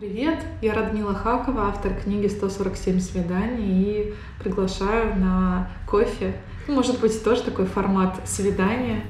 [0.00, 6.36] Привет, я Радмила Хакова, автор книги «147 свиданий» и приглашаю на кофе.
[6.66, 9.02] Ну, может быть, тоже такой формат свидания.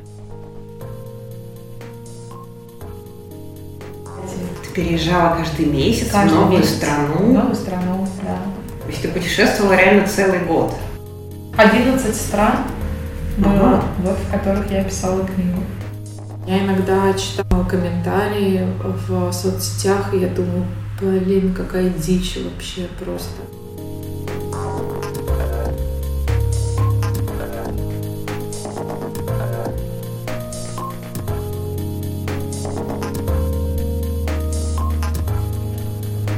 [4.64, 6.74] Ты переезжала каждый месяц Каждый в новую месяц.
[6.78, 7.14] страну.
[7.18, 8.38] В новую страну, да.
[8.82, 10.74] То есть ты путешествовала реально целый год.
[11.56, 12.64] 11 стран
[13.38, 13.82] было, Ага.
[13.98, 15.60] вот, в которых я писала книгу.
[16.50, 20.66] Я иногда читала комментарии в соцсетях, и я думаю,
[21.00, 23.30] блин, какая дичь вообще просто.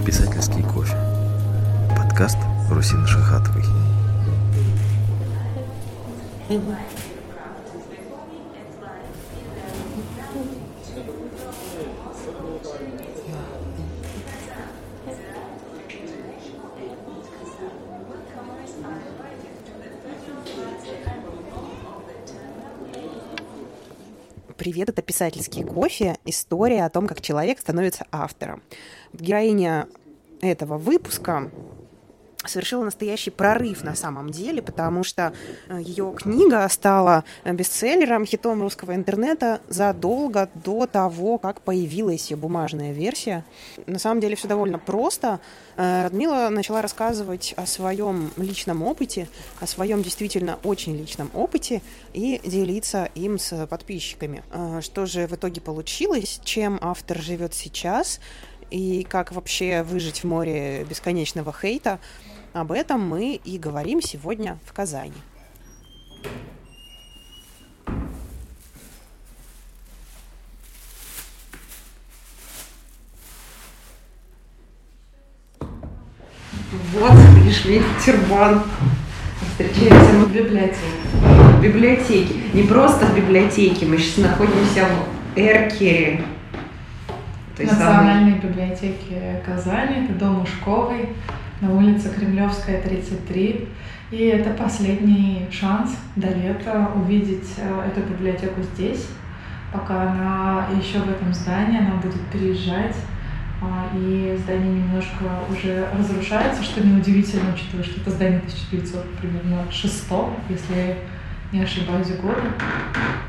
[0.05, 0.95] Писательский кофе.
[1.97, 2.37] Подкаст
[2.71, 3.65] Русины Шахатовой.
[6.49, 6.92] Привет,
[25.23, 26.17] писательский кофе.
[26.25, 28.61] История о том, как человек становится автором.
[29.13, 29.87] Героиня
[30.41, 31.49] этого выпуска
[32.49, 35.33] совершила настоящий прорыв на самом деле, потому что
[35.69, 42.37] э, ее книга стала э, бестселлером, хитом русского интернета задолго до того, как появилась ее
[42.37, 43.45] бумажная версия.
[43.87, 45.41] На самом деле все довольно просто.
[45.77, 49.29] Э, Радмила начала рассказывать о своем личном опыте,
[49.61, 51.83] о своем действительно очень личном опыте
[52.13, 54.43] и делиться им с подписчиками.
[54.81, 58.21] Что же в итоге получилось, чем автор живет сейчас
[58.73, 62.01] и как вообще выжить в море бесконечного хейта,
[62.53, 65.13] об этом мы и говорим сегодня в Казани.
[76.93, 77.13] Вот,
[77.43, 78.63] пришли тюрбан.
[79.51, 80.77] Встречаемся мы в библиотеке.
[81.15, 82.35] В библиотеке.
[82.53, 86.25] Не просто в библиотеке, мы сейчас находимся в Эркере.
[87.59, 91.11] Национальной библиотеки Казани, это дом Ушковой,
[91.63, 93.69] на улице Кремлевская, 33.
[94.11, 99.07] И это последний шанс до лета увидеть э, эту библиотеку здесь,
[99.73, 102.97] пока она еще в этом здании, она будет переезжать.
[103.63, 110.05] А, И здание немножко уже разрушается, что неудивительно, учитывая, что это здание 1900 примерно 6,
[110.51, 110.97] если
[111.53, 112.43] не ошибаюсь, года.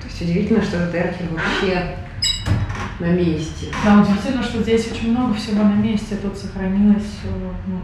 [0.02, 1.96] То есть удивительно, что этот Эркер вообще
[3.00, 3.68] на месте.
[3.86, 6.16] Да, удивительно, что здесь очень много всего на месте.
[6.16, 7.80] Тут сохранилось, э, ну,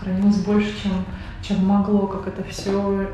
[0.00, 0.92] сохранилось больше, чем,
[1.42, 3.08] чем могло, как это все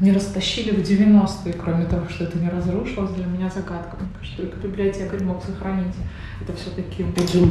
[0.00, 3.96] не растащили в 90-е, кроме того, что это не разрушилось, для меня загадка.
[3.98, 5.94] Мне кажется, только библиотекарь мог сохранить
[6.40, 7.50] это все таким, Таким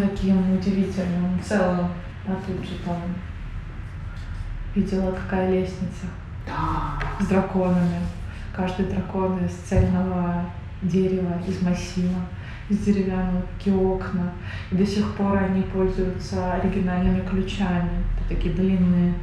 [0.00, 1.88] таким удивительным, целым.
[2.26, 2.96] А тут же там
[4.74, 6.06] видела, какая лестница
[6.46, 6.98] Да.
[7.24, 8.00] с драконами.
[8.54, 10.44] Каждый дракон из цельного
[10.82, 12.20] дерева, из массива,
[12.70, 14.32] из деревянного, такие окна.
[14.70, 17.90] И до сих пор они пользуются оригинальными ключами.
[18.16, 19.14] Это такие длинные,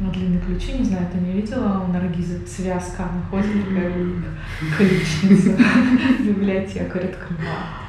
[0.00, 3.92] ну, длинные ключи, не знаю, ты не видела у Наргизы связка, она ходит такая
[4.76, 5.50] ключница,
[6.20, 7.84] библиотекарь открывает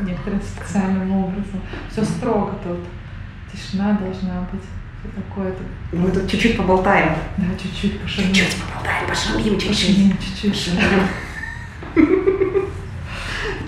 [0.00, 1.60] некоторым специальным образом.
[1.90, 2.78] Все строго тут.
[3.52, 4.62] Тишина должна быть.
[5.00, 5.66] Все такое тут.
[5.92, 7.14] Мы тут чуть-чуть поболтаем.
[7.36, 8.34] Да, чуть-чуть пошумим.
[8.34, 9.68] Чуть-чуть поболтаем, пошумим чуть-чуть.
[9.68, 10.78] Пошумим чуть-чуть.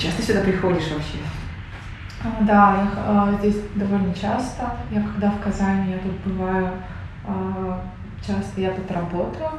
[0.00, 1.18] Часто сюда приходишь вообще?
[2.24, 4.72] А, Да, я а, здесь довольно часто.
[4.90, 6.70] Я когда в Казани, я тут бываю
[7.26, 7.84] а,
[8.26, 9.50] часто, я тут работаю.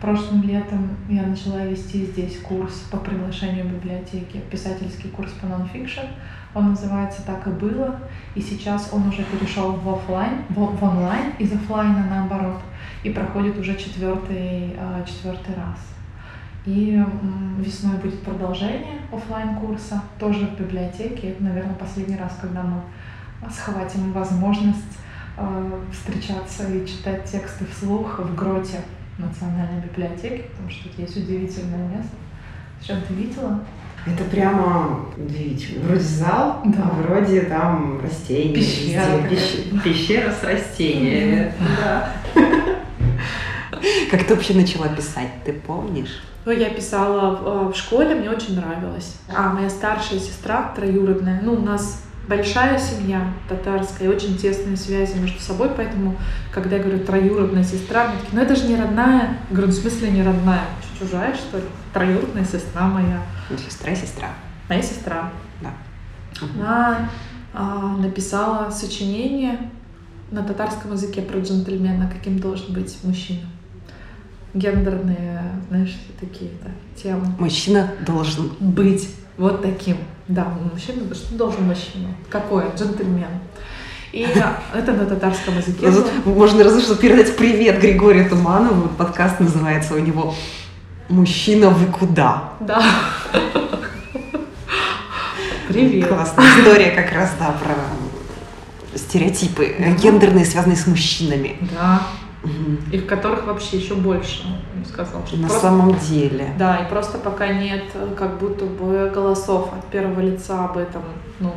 [0.00, 6.06] Прошлым летом я начала вести здесь курс по приглашению библиотеки, писательский курс по нонфикшн.
[6.54, 7.98] Он называется «Так и было»,
[8.36, 12.60] и сейчас он уже перешел в офлайн, в, в онлайн из офлайна наоборот,
[13.02, 15.99] и проходит уже четвертый, а, четвертый раз.
[16.66, 17.02] И
[17.58, 21.30] весной будет продолжение оффлайн курса тоже в библиотеке.
[21.30, 22.80] Это, наверное, последний раз, когда мы
[23.50, 24.98] схватим возможность
[25.38, 28.80] э, встречаться и читать тексты вслух в гроте
[29.18, 32.12] Национальной библиотеки, потому что есть удивительное место.
[32.82, 33.60] Что ты видела?
[34.06, 35.84] Это прямо удивительно.
[35.86, 36.84] Вроде зал, Да.
[36.90, 38.54] а вроде там растения.
[38.54, 39.36] Пещера везде.
[39.36, 41.52] Пещ- Пещера с растениями.
[41.82, 42.08] Да.
[44.10, 46.22] Как ты вообще начала писать, ты помнишь?
[46.44, 49.16] Ну, я писала в, э, в школе, мне очень нравилось.
[49.34, 55.40] А моя старшая сестра, троюродная, ну, у нас большая семья татарская, очень тесные связи между
[55.40, 56.16] собой, поэтому,
[56.52, 59.38] когда я говорю троюродная сестра, мне такие, ну это же не родная.
[59.50, 60.64] Я говорю, ну, в смысле не родная?
[60.98, 61.64] Чужая, что ли?
[61.92, 63.22] Троюродная сестра моя.
[63.50, 64.28] Ну, Сестра, сестра.
[64.68, 65.30] Моя сестра.
[65.60, 65.72] Да.
[66.54, 67.10] Она
[67.52, 69.70] а, написала сочинение
[70.30, 73.46] на татарском языке про джентльмена, каким должен быть мужчина.
[74.54, 76.70] Гендерные, знаешь, такие да,
[77.00, 77.26] темы.
[77.38, 79.96] Мужчина должен быть вот таким.
[80.28, 82.08] Да, мужчина, что должен мужчина?
[82.28, 82.64] Какой?
[82.76, 83.28] Джентльмен.
[84.12, 84.26] И
[84.74, 85.88] это на татарском языке.
[86.24, 88.88] Можно разве что передать привет Григорию Туманову.
[88.88, 90.34] Подкаст называется у него
[91.08, 92.82] «Мужчина, вы куда?» Да.
[95.68, 96.08] Привет.
[96.08, 97.76] Классная история как раз, да, про
[98.98, 99.90] стереотипы да.
[99.90, 101.56] гендерные, связанные с мужчинами.
[101.72, 102.02] Да.
[102.42, 102.94] Угу.
[102.94, 104.44] Их которых вообще еще больше,
[104.78, 105.26] я сказал.
[105.26, 105.66] Что На просто...
[105.66, 106.54] самом деле.
[106.58, 107.84] Да, и просто пока нет
[108.16, 111.02] как будто бы голосов от первого лица об этом,
[111.38, 111.48] ну,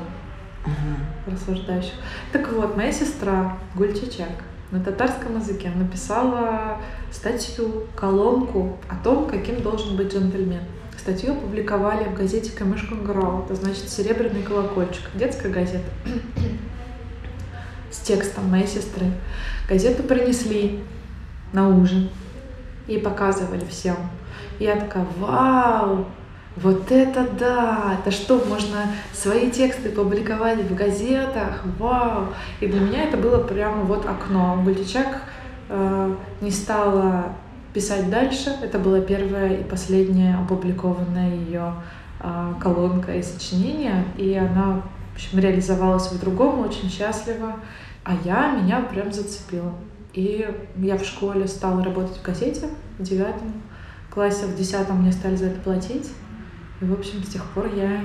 [0.65, 1.31] угу.
[1.31, 1.93] рассуждающих.
[2.31, 6.77] Так вот, моя сестра Гульчичак на татарском языке написала
[7.11, 10.63] статью, колонку о том, каким должен быть джентльмен.
[10.97, 15.89] Статью опубликовали в газете Камышкунграу, это значит «Серебряный колокольчик», детская газета,
[18.03, 19.05] с текстом моей сестры.
[19.69, 20.83] Газету принесли
[21.53, 22.09] на ужин
[22.87, 23.95] и показывали всем.
[24.59, 26.05] И я такая, вау,
[26.57, 27.97] вот это да!
[27.99, 31.63] Это что, можно свои тексты публиковать в газетах?
[31.79, 32.33] Вау!
[32.59, 34.61] И для меня это было прямо вот окно.
[34.63, 35.21] Гультичак
[35.69, 37.33] э, не стала
[37.73, 38.53] писать дальше.
[38.61, 41.73] Это была первая и последняя опубликованная ее
[42.19, 44.03] э, колонка и сочинение.
[44.17, 44.81] И она,
[45.13, 47.55] в общем, реализовалась в другом, очень счастлива.
[48.03, 49.73] А я, меня прям зацепила.
[50.13, 50.47] И
[50.77, 52.69] я в школе стала работать в газете
[52.99, 53.53] в девятом
[54.09, 56.11] классе, в десятом мне стали за это платить.
[56.81, 58.01] И, в общем, с тех пор я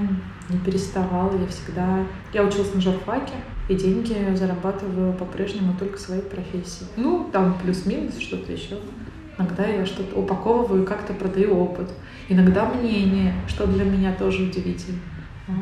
[0.49, 2.05] не переставала, я всегда...
[2.33, 3.35] Я училась на журфаке,
[3.69, 6.87] и деньги зарабатываю по-прежнему только своей профессии.
[6.97, 8.79] Ну, там плюс-минус, что-то еще.
[9.37, 11.91] Иногда я что-то упаковываю как-то продаю опыт.
[12.29, 14.99] Иногда мнение, что для меня тоже удивительно.
[15.47, 15.53] А,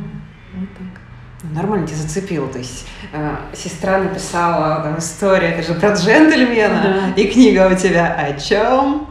[0.55, 1.06] вот так.
[1.52, 2.48] Нормально тебя зацепило.
[2.48, 7.20] То есть э, сестра написала там историю, это же про джентльмена, да.
[7.20, 9.08] и книга у тебя о чем?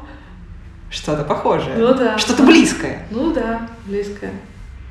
[0.90, 1.78] Что-то похожее.
[1.78, 2.18] Ну да.
[2.18, 3.06] Что-то близкое.
[3.12, 4.32] Ну да, близкое.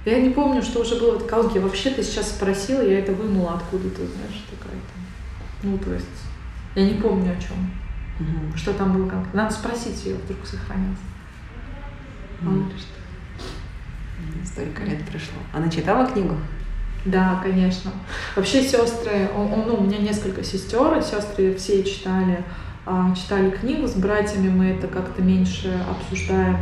[0.04, 1.60] Я не помню, что уже было в колонке.
[1.60, 4.94] Вообще ты сейчас спросила, я это вынула откуда-то, знаешь, такая-то.
[5.62, 6.06] Ну, то есть,
[6.74, 7.70] я не помню о чем.
[8.20, 8.56] Угу.
[8.56, 9.32] Что там было как.
[9.32, 10.38] Надо спросить ее, вдруг.
[12.40, 14.46] Мало ли что.
[14.46, 15.38] Столько лет прошло.
[15.52, 16.36] Она читала книгу?
[17.04, 17.90] Да, конечно.
[18.34, 22.44] Вообще сестры, ну, у меня несколько сестер, сестры все читали
[22.86, 26.58] а, читали книгу с братьями, мы это как-то меньше обсуждаем.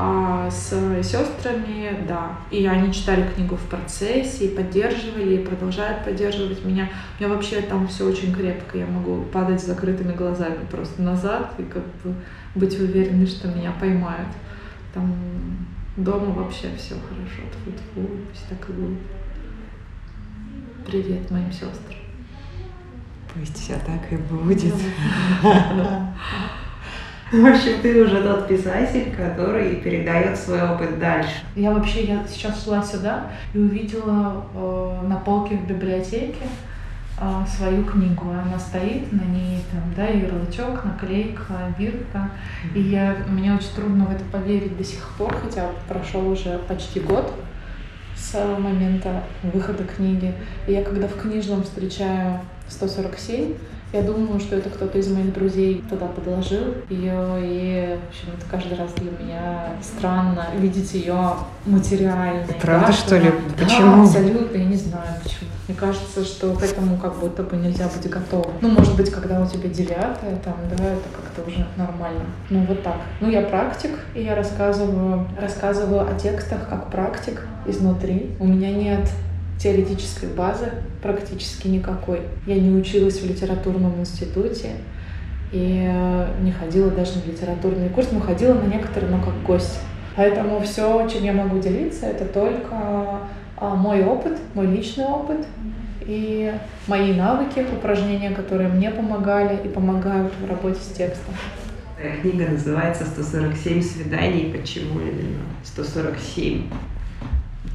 [0.00, 0.68] А с
[1.02, 2.38] сестрами, да.
[2.52, 6.88] И они читали книгу в процессе, и поддерживали, и продолжают поддерживать меня.
[7.18, 8.78] У меня вообще там все очень крепко.
[8.78, 12.14] Я могу падать с закрытыми глазами просто назад и как бы
[12.54, 14.28] быть уверенной, что меня поймают.
[14.94, 15.16] Там
[15.96, 17.42] дома вообще все хорошо.
[17.52, 18.98] Тьфу-тьфу, все так и будет.
[20.88, 21.98] Привет моим сестрам.
[23.34, 24.72] Пусть все так и будет.
[27.30, 31.42] В общем, ты уже тот писатель, который передает свой опыт дальше.
[31.54, 36.46] Я вообще, я сейчас шла сюда и увидела э, на полке в библиотеке
[37.20, 38.30] э, свою книгу.
[38.30, 42.30] Она стоит, на ней там, да, ярлычок, наклейка, бирка.
[42.74, 47.00] И я, мне очень трудно в это поверить до сих пор, хотя прошел уже почти
[47.00, 47.30] год
[48.18, 50.34] с момента выхода книги.
[50.66, 53.54] И я когда в книжном встречаю 147.
[53.92, 58.46] Я думаю, что это кто-то из моих друзей туда подложил ее, и, в общем, это
[58.50, 61.18] каждый раз для меня странно видеть ее
[61.64, 62.54] материальной.
[62.60, 63.30] Правда, да, что ли?
[63.30, 64.02] Да, почему?
[64.02, 65.48] абсолютно, я не знаю почему.
[65.68, 68.52] Мне кажется, что к этому как будто бы нельзя быть готовым.
[68.60, 72.26] Ну, может быть, когда у тебя девятое, там, да, это как-то уже нормально.
[72.50, 72.96] Ну, вот так.
[73.20, 78.34] Ну, я практик, и я рассказываю, рассказываю о текстах как практик изнутри.
[78.38, 79.08] У меня нет
[79.58, 80.70] теоретической базы
[81.02, 82.20] практически никакой.
[82.46, 84.70] Я не училась в литературном институте
[85.52, 89.78] и э, не ходила даже на литературный курс, но ходила на некоторые, но как гость.
[90.16, 93.20] Поэтому все, чем я могу делиться, это только
[93.56, 95.46] а, мой опыт, мой личный опыт
[96.00, 96.52] и
[96.88, 101.34] мои навыки, упражнения, которые мне помогали и помогают в работе с текстом.
[102.22, 104.52] Книга называется «147 свиданий».
[104.52, 106.64] Почему именно 147?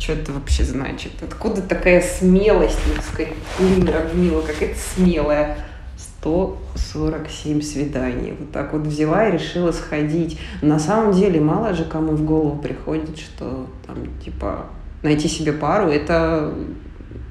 [0.04, 1.14] Что это вообще значит?
[1.22, 5.58] Откуда такая смелость, так сказать, Людмила какая-то смелая?
[5.96, 8.36] 147 свиданий.
[8.38, 10.38] Вот так вот взяла и решила сходить.
[10.62, 14.66] На самом деле, мало же кому в голову приходит, что там, типа,
[15.04, 16.54] найти себе пару, это,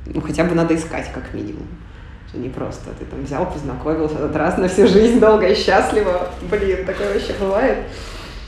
[0.07, 1.67] ну, хотя бы надо искать, как минимум.
[2.31, 6.31] Что не просто ты там взял, познакомился этот раз на всю жизнь, долго и счастливо.
[6.51, 7.81] Блин, такое вообще бывает.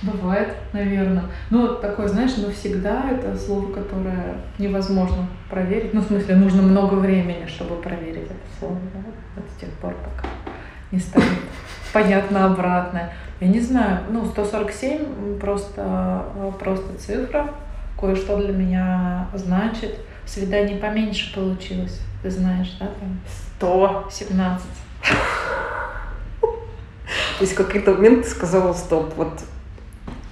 [0.05, 1.25] Бывает, наверное.
[1.51, 5.95] Ну, такое, знаешь, навсегда это слово, которое невозможно проверить.
[5.95, 8.77] Ну, в смысле, нужно много времени, чтобы проверить это слово.
[8.93, 9.01] Да?
[9.37, 10.29] Вот с тех пор, пока
[10.91, 11.29] не станет
[11.93, 13.13] понятно обратное.
[13.41, 16.25] Я не знаю, ну, 147 просто,
[16.59, 17.51] просто цифра.
[17.99, 19.99] Кое-что для меня значит.
[20.27, 23.21] Свидание поменьше получилось, ты знаешь, да, там
[23.59, 24.67] 117.
[27.39, 29.45] То есть какой-то момент ты сказала стоп, вот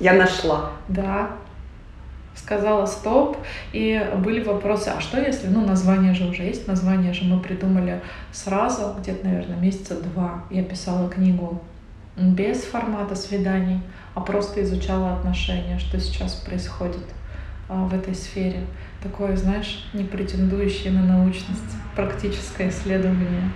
[0.03, 0.73] я нашла.
[0.89, 1.31] Да,
[2.35, 3.37] сказала стоп,
[3.73, 8.03] и были вопросы, а что если, ну, название же уже есть, название же мы придумали
[8.33, 10.43] сразу, где-то, наверное, месяца два.
[10.51, 11.63] Я писала книгу
[12.17, 13.81] без формата свиданий,
[14.15, 17.05] а просто изучала отношения, что сейчас происходит
[17.69, 18.65] а, в этой сфере.
[19.03, 21.61] Такое, знаешь, не претендующее на научность,
[21.95, 23.51] практическое исследование.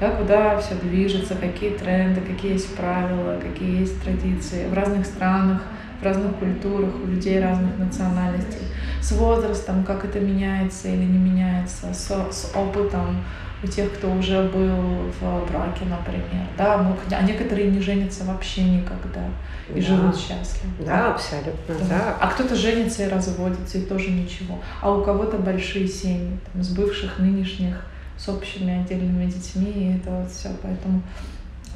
[0.00, 5.62] Да, куда все движется, какие тренды, какие есть правила, какие есть традиции в разных странах,
[6.00, 8.62] в разных культурах, у людей разных национальностей,
[9.00, 13.22] с возрастом, как это меняется или не меняется, с, с опытом
[13.62, 16.46] у тех, кто уже был в браке, например.
[16.56, 19.26] Да, ну, а некоторые не женятся вообще никогда
[19.68, 19.86] и да.
[19.86, 20.72] живут счастливо.
[20.86, 21.84] Да, абсолютно, да.
[21.88, 22.16] да.
[22.20, 24.58] А кто-то женится и разводится, и тоже ничего.
[24.80, 27.84] А у кого-то большие семьи, там, с бывших, нынешних,
[28.16, 30.48] с общими отдельными детьми, и это вот все.
[30.62, 31.02] Поэтому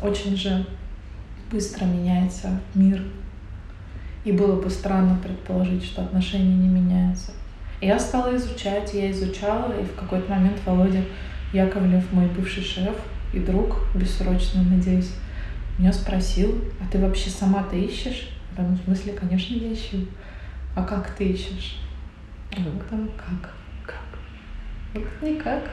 [0.03, 0.67] очень же
[1.51, 3.03] быстро меняется мир.
[4.25, 7.33] И было бы странно предположить, что отношения не меняются.
[7.81, 11.05] Я стала изучать, я изучала, и в какой-то момент Володя
[11.53, 12.97] Яковлев, мой бывший шеф
[13.33, 15.13] и друг, бессрочно, надеюсь,
[15.79, 18.31] меня спросил, а ты вообще сама-то ищешь?
[18.57, 20.07] Ну, в смысле, конечно, я ищу.
[20.77, 21.81] А как ты ищешь?
[22.51, 22.65] Как?
[22.89, 23.53] Там, как?
[23.85, 24.19] Как?
[24.95, 25.71] Вот никак.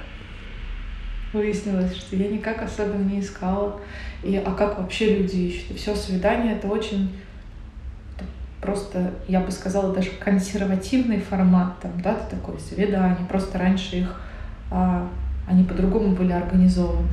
[1.32, 3.80] Выяснилось, что я никак особенно не искала.
[4.24, 5.72] И, а как вообще люди ищут?
[5.72, 7.16] И все, свидание— это очень
[8.62, 13.26] просто, я бы сказала, даже консервативный формат, там, да, такое свидание.
[13.28, 14.22] Просто раньше их
[14.70, 15.10] а,
[15.48, 17.10] они по-другому были организованы.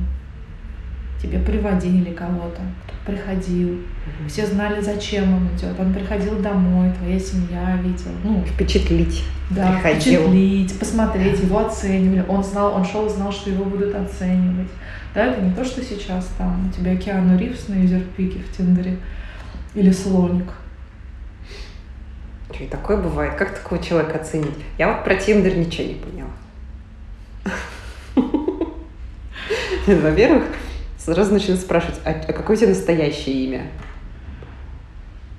[1.21, 3.81] Тебе приводили кого-то, кто приходил.
[4.29, 5.77] Все знали, зачем он идет.
[5.77, 8.13] Он приходил домой, твоя семья видела.
[8.23, 9.25] Ну, впечатлить.
[9.49, 10.21] Да, приходил.
[10.21, 12.23] впечатлить, посмотреть, его оценивали.
[12.29, 14.69] Он знал, он шел, знал, что его будут оценивать.
[15.13, 18.97] Да, это не то, что сейчас там у тебя Киану Ривз на юзерпике в Тиндере
[19.75, 20.53] или слоник.
[22.57, 23.35] И такое бывает.
[23.35, 24.55] Как такого человека оценить?
[24.77, 26.29] Я вот про Тиндер ничего не поняла.
[30.01, 30.43] Во-первых,
[30.97, 33.67] сразу начинают спрашивать, а, а какое у тебя настоящее имя?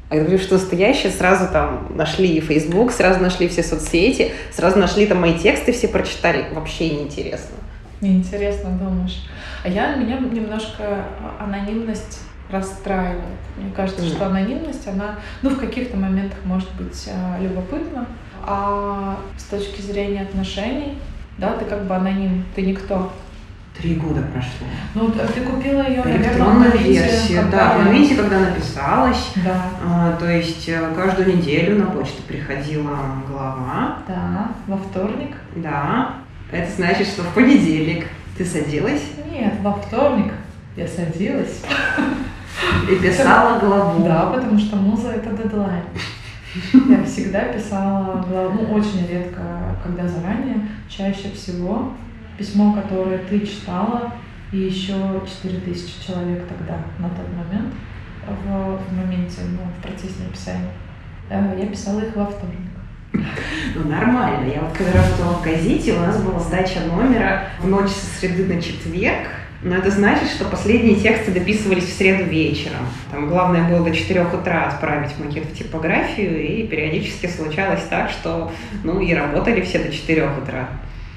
[0.08, 5.06] А я говорю, что настоящее, сразу там нашли Facebook, сразу нашли все соцсети, сразу нашли
[5.06, 6.46] там мои тексты, все прочитали.
[6.52, 7.56] Вообще неинтересно.
[8.00, 9.24] Неинтересно, думаешь.
[9.62, 11.04] А я, меня немножко
[11.38, 13.24] анонимность расстраивает.
[13.56, 14.08] Мне кажется, mm.
[14.08, 18.06] что анонимность, она, ну, в каких-то моментах может быть э, любопытна,
[18.42, 20.98] а с точки зрения отношений,
[21.38, 23.12] да, ты как бы аноним, ты никто.
[23.78, 24.66] Три года прошло.
[24.94, 29.30] Ну, ты купила ее, Электронная версия, да, в моменте, когда написалась.
[29.36, 29.62] Да.
[29.82, 33.98] А, то есть э, каждую неделю на почту приходила глава.
[34.06, 35.36] Да, во вторник.
[35.56, 36.16] Да.
[36.50, 39.02] Это значит, что в понедельник ты садилась?
[39.30, 40.32] Нет, во вторник
[40.76, 41.62] я садилась.
[42.90, 44.04] И писала главу.
[44.04, 45.84] Да, потому что муза это дедлайн.
[46.88, 49.40] Я всегда писала главу, ну, очень редко,
[49.84, 51.92] когда заранее, чаще всего
[52.36, 54.12] письмо, которое ты читала,
[54.50, 54.94] и еще
[55.42, 57.72] 4000 человек тогда, на тот момент,
[58.26, 60.72] в, в моменте, ну, в процессе написания.
[61.28, 62.70] Э, я писала их во вторник.
[63.12, 64.50] Ну, нормально.
[64.50, 68.52] Я вот когда работала в газете, у нас была сдача номера в ночь со среды
[68.52, 69.28] на четверг,
[69.62, 72.86] но это значит, что последние тексты дописывались в среду вечером.
[73.10, 78.50] Там главное было до 4 утра отправить макет в типографию, и периодически случалось так, что
[78.84, 80.68] ну и работали все до 4 утра.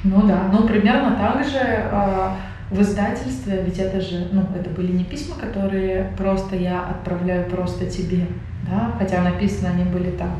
[0.03, 2.29] Ну да, ну примерно так же э,
[2.69, 7.85] в издательстве, ведь это же, ну это были не письма, которые просто я отправляю просто
[7.85, 8.27] тебе,
[8.69, 10.35] да, хотя написано они были так.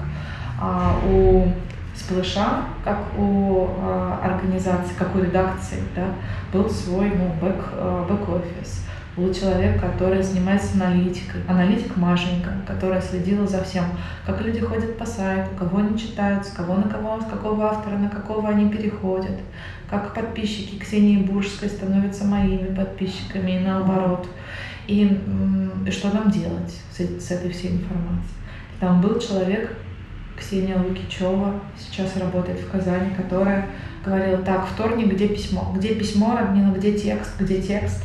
[0.59, 1.47] А у
[1.95, 6.07] Сплэша, как у э, организации, как у редакции, да,
[6.51, 8.83] был свой ну, бэк, э, бэк-офис
[9.15, 13.85] был человек, который занимается аналитикой, аналитик Машенька, которая следила за всем,
[14.25, 17.97] как люди ходят по сайту, кого они читают, с кого на кого, с какого автора
[17.97, 19.39] на какого они переходят,
[19.89, 24.27] как подписчики Ксении Буржской становятся моими подписчиками и наоборот.
[24.87, 25.21] И,
[25.85, 28.33] и что нам делать с, с этой всей информацией.
[28.79, 29.77] Там был человек,
[30.43, 33.67] Ксения Лукичева, сейчас работает в Казани, которая
[34.05, 35.73] говорила, так, вторник, где письмо?
[35.75, 38.03] Где письмо, Радмила, где текст, где текст?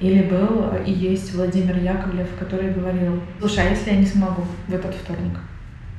[0.00, 4.74] Или был и есть Владимир Яковлев, который говорил, слушай, а если я не смогу в
[4.74, 5.38] этот вторник?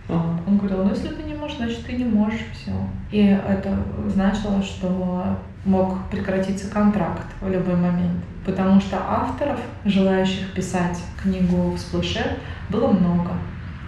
[0.09, 0.39] Ага.
[0.47, 2.71] Он говорил, ну если ты не можешь, значит ты не можешь, все.
[3.11, 3.77] И это
[4.07, 8.23] значило, что мог прекратиться контракт в любой момент.
[8.45, 12.37] Потому что авторов, желающих писать книгу в сплэше,
[12.69, 13.31] было много.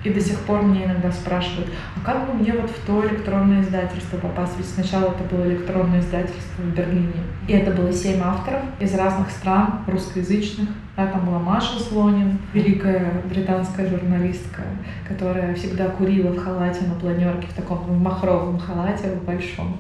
[0.07, 3.61] И до сих пор мне иногда спрашивают, а как бы мне вот в то электронное
[3.61, 4.53] издательство попасть?
[4.57, 7.25] Ведь сначала это было электронное издательство в Берлине.
[7.45, 10.69] И это было семь авторов из разных стран, русскоязычных.
[10.95, 14.61] Да, там была Маша Слонин, великая британская журналистка,
[15.05, 19.77] которая всегда курила в халате на планерке, в таком в махровом халате, в большом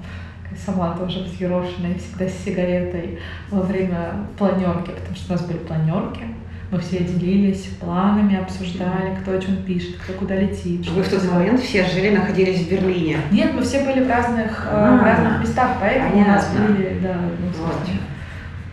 [0.65, 3.19] сама тоже взъерошенная, всегда с сигаретой
[3.49, 6.23] во время планерки, потому что у нас были планерки,
[6.71, 10.85] мы все делились планами, обсуждали, кто о чем пишет, кто куда летит.
[10.89, 13.17] Вы в тот момент все жили, находились в Берлине?
[13.31, 16.75] Нет, мы все были в разных, А, в разных местах, поэтому у нас понятно.
[16.75, 18.01] были, да, ну, собственно,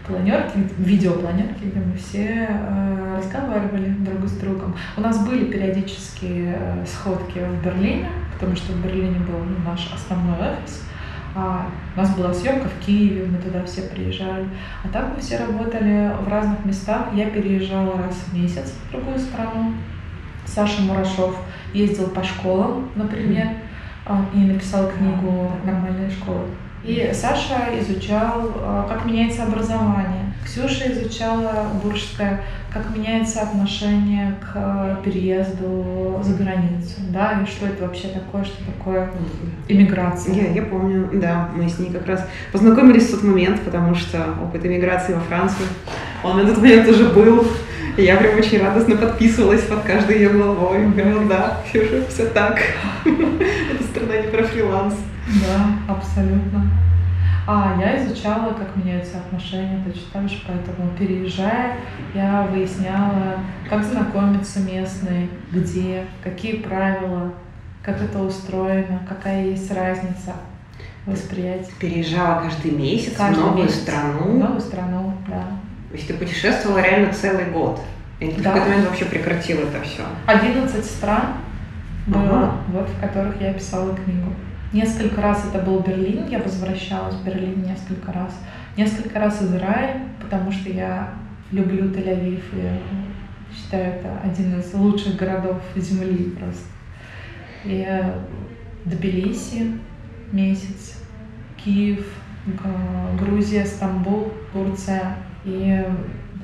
[0.06, 4.74] планерки, видеопланерки, где мы все э, разговаривали друг с другом.
[4.96, 9.92] У нас были периодические э, сходки в Берлине, потому что в Берлине был ну, наш
[9.94, 10.82] основной офис.
[11.36, 14.48] А у нас была съемка в Киеве, мы туда все приезжали.
[14.84, 17.08] А так мы все работали в разных местах.
[17.12, 19.72] Я переезжала раз в месяц в другую страну.
[20.46, 21.36] Саша Мурашов
[21.72, 23.73] ездил по школам, например, а,
[24.32, 26.44] и написал книгу «Нормальная школа».
[26.84, 30.34] И Саша изучал, а, как меняется образование.
[30.44, 37.84] Ксюша изучала Буржская, как меняется отношение к а, переезду за границу, да, и что это
[37.84, 39.10] вообще такое, что такое
[39.66, 40.34] иммиграция.
[40.34, 44.22] Я, я помню, да, мы с ней как раз познакомились в тот момент, потому что
[44.42, 45.66] опыт эмиграции во Францию,
[46.22, 47.46] он на тот момент уже был.
[47.96, 50.88] И я прям очень радостно подписывалась под каждой ее главой.
[50.88, 52.58] Говорила, да, Ксюша, все так.
[54.04, 54.94] Страна не про фриланс.
[55.26, 56.70] Да, абсолютно.
[57.46, 59.82] А я изучала, как меняются отношения,
[60.12, 61.76] так же, поэтому переезжая,
[62.14, 67.32] я выясняла, как знакомиться местные, где, какие правила,
[67.82, 70.32] как это устроено, какая есть разница
[71.04, 71.70] восприятия.
[71.78, 73.78] Переезжала каждый месяц Каждый в новую месяц.
[73.78, 74.38] В страну.
[74.38, 75.42] новую страну, да.
[75.90, 77.78] То есть ты путешествовала реально целый год.
[78.20, 78.50] И ты Да.
[78.50, 80.02] в какой-то момент вообще прекратила это все.
[80.26, 81.34] 11 стран
[82.06, 82.52] было, Ага.
[82.68, 84.32] вот, в которых я писала книгу.
[84.72, 88.32] Несколько раз это был Берлин, я возвращалась в Берлин несколько раз.
[88.76, 91.14] Несколько раз Израиль, потому что я
[91.52, 96.66] люблю Тель-Авив и считаю это один из лучших городов Земли просто.
[97.64, 98.12] И э,
[98.84, 99.78] Тбилиси
[100.32, 101.00] месяц,
[101.56, 102.04] Киев,
[103.18, 105.16] Грузия, Стамбул, Турция.
[105.44, 105.84] И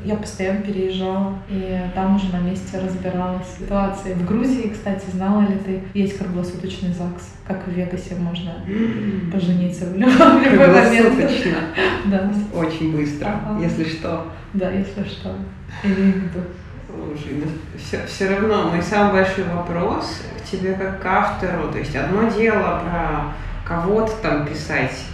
[0.05, 4.15] я постоянно переезжала, и там уже на месте разбиралась в ситуации.
[4.15, 8.53] В Грузии, кстати, знала ли ты, есть круглосуточный ЗАГС, как в Вегасе можно
[9.33, 11.07] пожениться в любой, момент.
[11.07, 11.57] Круглосуточно.
[12.07, 13.61] Да, Очень быстро, Ага.
[13.63, 14.27] если что.
[14.55, 15.35] да, если что.
[15.83, 16.41] В виду.
[16.89, 17.47] Слушай, ну
[17.79, 21.69] все, все равно мой самый большой вопрос к тебе как к автору.
[21.73, 23.33] То есть одно дело про
[23.65, 25.05] кого-то там писать,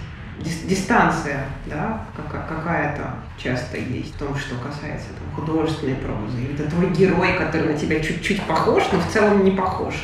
[0.43, 6.39] дистанция, да, кака- какая-то часто есть в том, что касается там, художественной прозы.
[6.39, 9.95] Или это твой герой, который на тебя чуть-чуть похож, но в целом не похож.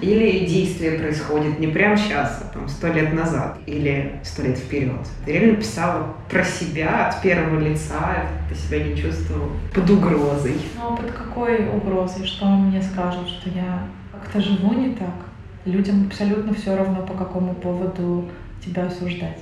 [0.00, 5.00] Или действие происходит не прямо сейчас, а там сто лет назад или сто лет вперед.
[5.24, 10.56] Ты реально писала про себя от первого лица, ты себя не чувствовал под угрозой.
[10.76, 12.26] Ну, а под какой угрозой?
[12.26, 15.14] Что он мне скажет, что я как-то живу не так?
[15.64, 18.28] Людям абсолютно все равно, по какому поводу
[18.64, 19.38] тебя осуждать.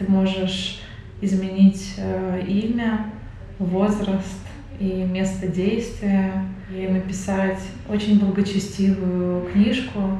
[0.00, 0.80] Ты можешь
[1.20, 3.10] изменить э, имя,
[3.58, 4.40] возраст
[4.78, 6.32] и место действия,
[6.74, 10.18] и написать очень благочестивую книжку,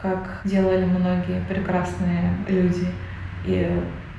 [0.00, 2.86] как делали многие прекрасные люди.
[3.44, 3.70] И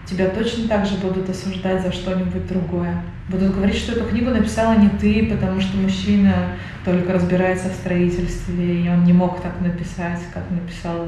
[0.05, 3.01] тебя точно так же будут осуждать за что-нибудь другое.
[3.29, 6.51] Будут говорить, что эту книгу написала не ты, потому что мужчина
[6.85, 11.07] только разбирается в строительстве, и он не мог так написать, как написала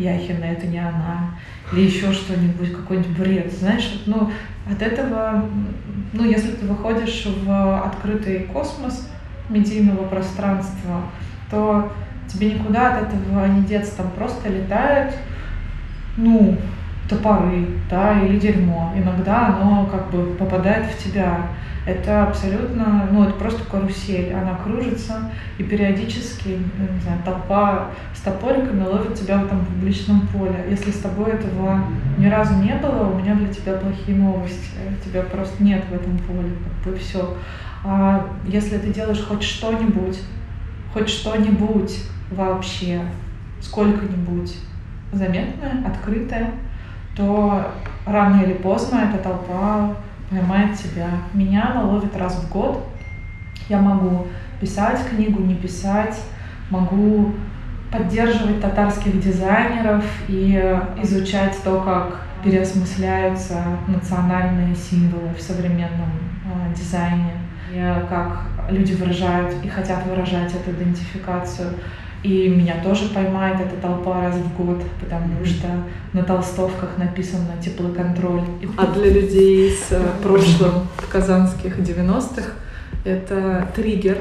[0.00, 1.30] Яхина, это не она.
[1.72, 3.52] Или еще что-нибудь, какой-нибудь бред.
[3.52, 4.30] Знаешь, ну,
[4.70, 5.44] от этого,
[6.12, 9.10] ну, если ты выходишь в открытый космос
[9.48, 11.02] медийного пространства,
[11.50, 11.92] то
[12.28, 15.14] тебе никуда от этого не деться, там просто летают,
[16.16, 16.56] ну,
[17.10, 18.92] топоры, да, или дерьмо.
[18.96, 21.48] Иногда оно как бы попадает в тебя.
[21.86, 24.32] Это абсолютно, ну, это просто карусель.
[24.32, 30.26] Она кружится, и периодически, ну, не знаю, толпа с топориками ловит тебя в этом публичном
[30.28, 30.66] поле.
[30.68, 31.82] Если с тобой этого
[32.18, 34.76] ни разу не было, у меня для тебя плохие новости.
[35.04, 36.50] Тебя просто нет в этом поле,
[36.84, 37.36] как бы все.
[37.82, 40.20] А если ты делаешь хоть что-нибудь,
[40.92, 43.00] хоть что-нибудь вообще,
[43.60, 44.54] сколько-нибудь
[45.12, 46.52] заметное, открытое,
[47.20, 47.70] то
[48.06, 49.94] рано или поздно эта толпа
[50.30, 51.08] поймает тебя.
[51.34, 52.86] Меня она ловит раз в год.
[53.68, 54.26] Я могу
[54.60, 56.18] писать книгу, не писать,
[56.70, 57.34] могу
[57.92, 60.56] поддерживать татарских дизайнеров и
[61.02, 66.08] изучать то, как переосмысляются национальные символы в современном
[66.46, 67.32] э, дизайне,
[67.70, 71.74] и как люди выражают и хотят выражать эту идентификацию.
[72.22, 75.68] И меня тоже поймает эта толпа раз в год, потому что
[76.12, 78.42] на толстовках написано теплоконтроль.
[78.76, 82.52] А для людей с э, прошлым казанских 90-х
[83.06, 84.18] это триггер,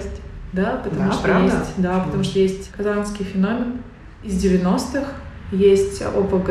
[0.53, 1.55] да, потому да, что правда?
[1.57, 3.81] есть, да, потому что есть казанский феномен
[4.23, 5.05] из 90-х,
[5.51, 6.49] есть ОПГ,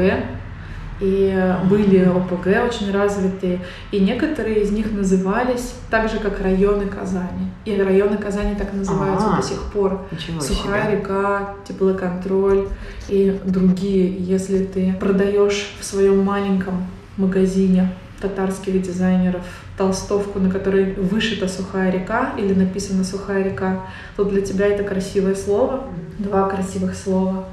[1.00, 7.50] и были ОПГ очень развитые, и некоторые из них назывались так же, как районы Казани.
[7.64, 9.40] И районы Казани так называются А-а-а.
[9.40, 10.06] до сих пор.
[10.10, 10.96] Ничего Сухая себе.
[10.98, 12.68] река, теплоконтроль
[13.08, 14.16] и другие.
[14.18, 19.42] Если ты продаешь в своем маленьком магазине татарских дизайнеров
[19.76, 23.82] толстовку, на которой вышита сухая река или написано сухая река,
[24.16, 25.84] то для тебя это красивое слово,
[26.18, 27.46] два красивых слова.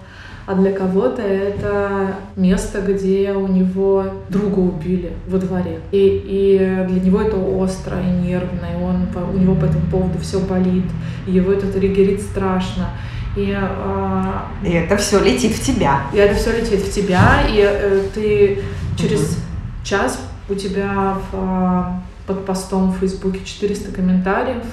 [0.47, 5.79] А для кого-то это место, где у него друга убили во дворе.
[5.91, 10.19] И, и для него это остро и нервно, и он, у него по этому поводу
[10.19, 10.85] все болит,
[11.25, 12.89] и его это триггерит страшно.
[13.35, 16.03] И а, И это все летит в тебя.
[16.13, 18.59] и это все летит в тебя, и э, ты
[18.97, 19.37] через
[19.83, 24.63] час у тебя в, а, под постом в Фейсбуке 400 комментариев,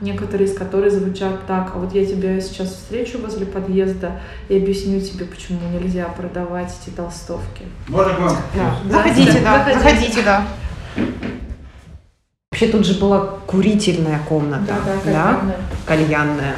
[0.00, 4.12] некоторые из которых звучат так, а вот я тебя сейчас встречу возле подъезда
[4.48, 7.64] и объясню тебе, почему нельзя продавать эти толстовки.
[7.88, 8.36] Можно к вам?
[8.88, 9.78] Заходите, да, Заходите.
[9.78, 10.44] заходите, да.
[12.50, 15.40] Вообще тут же была курительная комната, да,
[15.86, 16.56] кальянная,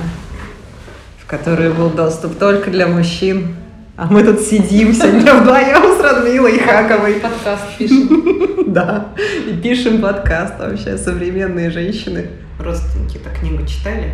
[1.18, 3.56] в которую был доступ только для мужчин.
[3.94, 7.14] А мы тут сидим сегодня вдвоем с Радмилой Хаковой.
[7.14, 8.22] Подкаст пишем.
[8.72, 9.08] Да,
[9.46, 12.28] и пишем подкаст вообще «Современные женщины».
[12.62, 14.12] Родственники-то книгу читали?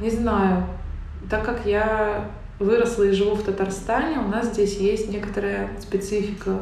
[0.00, 0.64] Не знаю.
[1.28, 2.26] Так как я
[2.58, 6.58] выросла и живу в Татарстане, у нас здесь есть некоторая специфика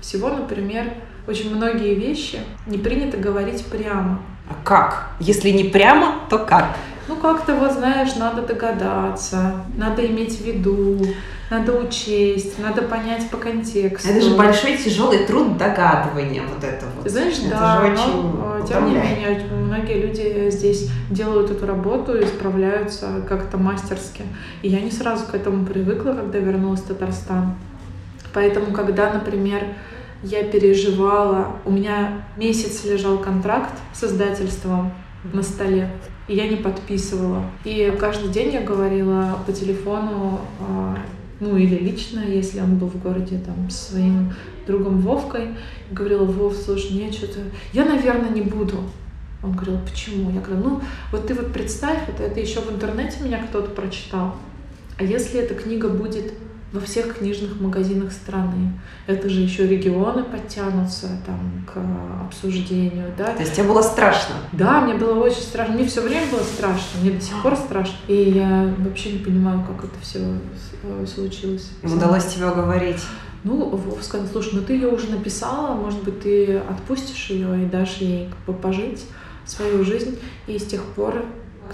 [0.00, 0.28] всего.
[0.30, 0.84] Например,
[1.26, 4.20] очень многие вещи не принято говорить прямо.
[4.48, 5.08] А как?
[5.20, 6.76] Если не прямо, то как?
[7.08, 10.98] Ну, как-то вот, знаешь, надо догадаться, надо иметь в виду,
[11.50, 14.10] надо учесть, надо понять по контексту.
[14.10, 17.10] Это же большой тяжелый труд догадывания вот это вот.
[17.10, 21.66] Знаешь, это да, же но, очень э, тем не менее, многие люди здесь делают эту
[21.66, 24.22] работу и справляются как-то мастерски.
[24.62, 27.54] И я не сразу к этому привыкла, когда вернулась в Татарстан.
[28.34, 29.64] Поэтому, когда, например,
[30.22, 34.92] я переживала, у меня месяц лежал контракт с издательством
[35.32, 35.90] на столе,
[36.26, 37.44] и я не подписывала.
[37.64, 40.96] И каждый день я говорила по телефону, а,
[41.40, 44.32] ну или лично, если он был в городе там с своим
[44.66, 45.56] другом Вовкой,
[45.90, 47.40] говорила, Вов, слушай, мне что-то...
[47.72, 48.78] Я, наверное, не буду.
[49.42, 50.30] Он говорил, почему?
[50.30, 50.80] Я говорю, ну,
[51.12, 54.34] вот ты вот представь, это, это еще в интернете меня кто-то прочитал.
[54.98, 56.32] А если эта книга будет
[56.72, 61.78] во всех книжных магазинах страны, это же еще регионы подтянутся там к
[62.26, 63.32] обсуждению, да?
[63.32, 64.34] То есть тебе было страшно?
[64.52, 65.74] Да, мне было очень страшно.
[65.74, 67.96] Мне все время было страшно, мне до сих пор страшно.
[68.06, 70.20] И я вообще не понимаю, как это все
[71.06, 71.70] случилось.
[71.82, 73.00] Им удалось тебя уговорить?
[73.44, 77.66] Ну, Вов сказал, слушай, ну ты ее уже написала, может быть, ты отпустишь ее и
[77.66, 79.04] дашь ей как бы пожить
[79.46, 80.18] свою жизнь.
[80.46, 81.24] И с тех пор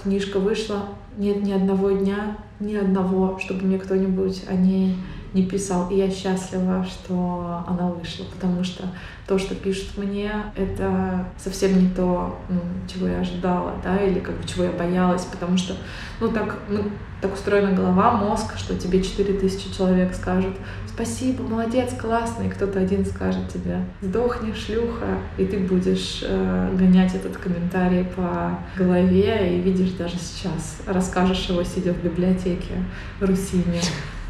[0.01, 4.95] книжка вышла, нет ни одного дня, ни одного, чтобы мне кто-нибудь о ней
[5.35, 5.89] не писал.
[5.89, 8.83] И я счастлива, что она вышла, потому что
[9.27, 14.35] то, что пишут мне, это совсем не то, ну, чего я ожидала, да, или как
[14.35, 15.75] бы чего я боялась, потому что,
[16.21, 16.83] ну, так, ну,
[17.21, 20.55] так устроена голова, мозг, что тебе 4000 человек скажут
[20.87, 27.13] «Спасибо, молодец, классно», и кто-то один скажет тебе «Сдохни, шлюха», и ты будешь э, гонять
[27.13, 32.75] этот комментарий по голове и видишь даже сейчас, расскажешь его, сидя в библиотеке
[33.19, 33.81] в Русине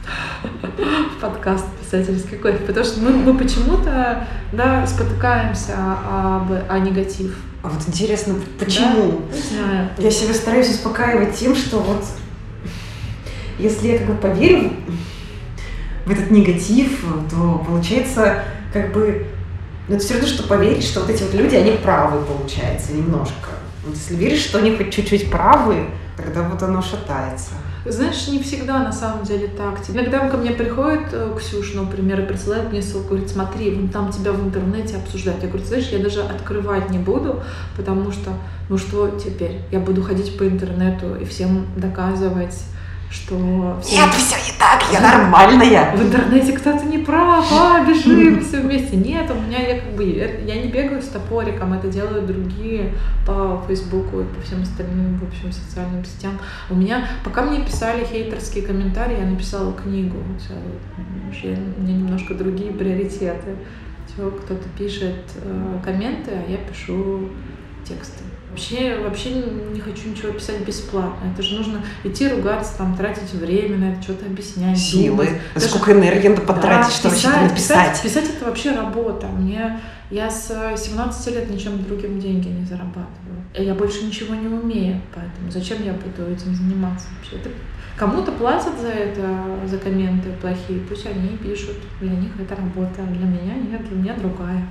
[1.21, 5.73] подкаст писательский кофе, потому что мы, мы почему-то да, спотыкаемся
[6.09, 7.35] об, о негатив.
[7.63, 9.21] А вот интересно, почему?
[9.29, 9.35] Да?
[9.35, 9.89] Не знаю.
[9.97, 12.03] Я себя стараюсь успокаивать тем, что вот
[13.57, 14.71] если я как бы поверю
[16.05, 19.27] в этот негатив, то получается как бы
[19.87, 23.49] ну, это все равно, что поверить, что вот эти вот люди, они правы, получается, немножко.
[23.85, 25.85] Вот если веришь, что они хоть чуть-чуть правы,
[26.17, 27.51] тогда вот оно шатается.
[27.87, 29.79] Знаешь, не всегда на самом деле так.
[29.89, 34.11] Иногда ко мне приходит э, Ксюша, например, и присылает мне ссылку, говорит, смотри, вон там
[34.11, 35.43] тебя в интернете обсуждают.
[35.43, 37.43] Я говорю, знаешь, я даже открывать не буду,
[37.77, 38.31] потому что,
[38.69, 39.61] ну что теперь?
[39.71, 42.55] Я буду ходить по интернету и всем доказывать,
[43.09, 43.35] что...
[43.91, 45.95] Нет, все не так, я нормальная.
[45.95, 48.97] В интернете кто-то не прав, а, бежим все вместе.
[48.97, 52.93] Нет, у меня я как бы, я не бегаю с топориком, это делают другие
[53.25, 56.39] по Фейсбуку и по всем остальным, в общем, социальным сетям.
[56.69, 60.17] У меня, пока мне писали хейтерские комментарии, я написала книгу.
[61.31, 63.55] Все, у меня немножко другие приоритеты.
[64.07, 67.29] Все, кто-то пишет э, комменты, а я пишу
[67.83, 68.23] тексты.
[68.55, 71.29] Вообще, вообще не хочу ничего писать бесплатно.
[71.33, 74.77] Это же нужно идти ругаться, там, тратить время на это, что-то объяснять.
[74.77, 75.25] Силы.
[75.25, 75.41] Думать.
[75.57, 78.01] Сколько энергии надо потратить, да, чтобы что-то написать.
[78.01, 79.27] Писать, писать это вообще работа.
[79.27, 83.43] Мне я с 17 лет ничем другим деньги не зарабатываю.
[83.53, 87.35] Я больше ничего не умею, поэтому зачем я буду этим заниматься вообще?
[87.35, 87.49] Это
[87.97, 93.05] Кому-то платят за это, за комменты плохие, пусть они пишут, для них это работа, а
[93.05, 94.67] для меня нет, для меня другая.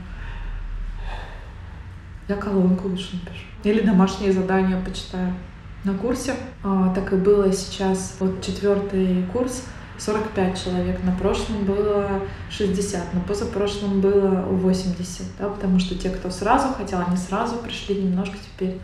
[2.28, 3.44] Я колонку лучше напишу.
[3.64, 5.34] Или домашние задания почитаю.
[5.84, 6.34] На курсе.
[6.62, 9.64] А, так и было сейчас, вот четвертый курс,
[9.98, 16.30] 45 человек, на прошлом было 60, на позапрошлом было 80, да, потому что те, кто
[16.30, 18.80] сразу хотел, они сразу пришли немножко теперь.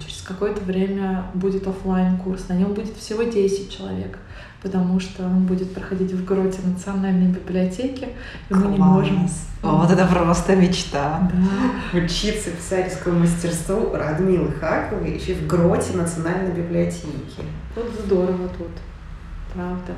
[0.00, 4.18] Через какое-то время будет офлайн курс, на нем будет всего 10 человек
[4.62, 8.08] потому что он будет проходить в Гроте национальной библиотеки,
[8.48, 8.64] и Класс.
[8.64, 9.28] мы не можем.
[9.62, 11.30] Вот это просто мечта.
[11.32, 11.98] Да.
[11.98, 17.42] Учиться писательскому мастерству Радмилы Хаковой еще в Гроте национальной библиотеки.
[17.74, 18.70] Вот здорово тут,
[19.54, 19.92] правда.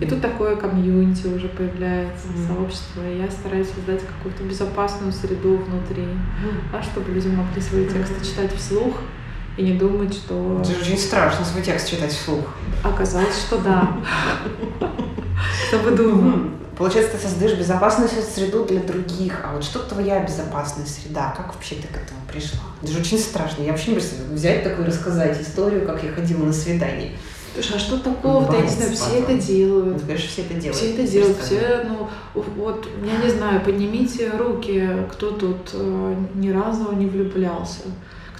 [0.00, 2.46] И тут такое комьюнити уже появляется, mm.
[2.46, 3.02] сообщество.
[3.06, 6.72] И я стараюсь создать какую-то безопасную среду внутри, mm.
[6.72, 8.96] а чтобы люди могли свои тексты читать вслух,
[9.56, 10.60] и не думать, что...
[10.62, 12.44] Это же очень страшно свой текст читать вслух.
[12.82, 13.96] Оказалось, что да.
[15.68, 16.50] Что вы думали?
[16.76, 19.42] Получается, ты создаешь безопасную среду для других.
[19.44, 21.34] А вот что твоя безопасная среда?
[21.36, 22.60] Как вообще ты к этому пришла?
[22.82, 23.62] Это же очень страшно.
[23.62, 27.12] Я вообще не представляю, взять такую и рассказать историю, как я ходила на свидание.
[27.52, 28.56] Слушай, а что такого-то?
[28.56, 30.00] Я не знаю, все это делают.
[30.00, 30.76] Ну, конечно, все это делают.
[30.76, 31.38] Все это делают.
[31.42, 37.82] Все, ну, вот, я не знаю, поднимите руки, кто тут э, ни разу не влюблялся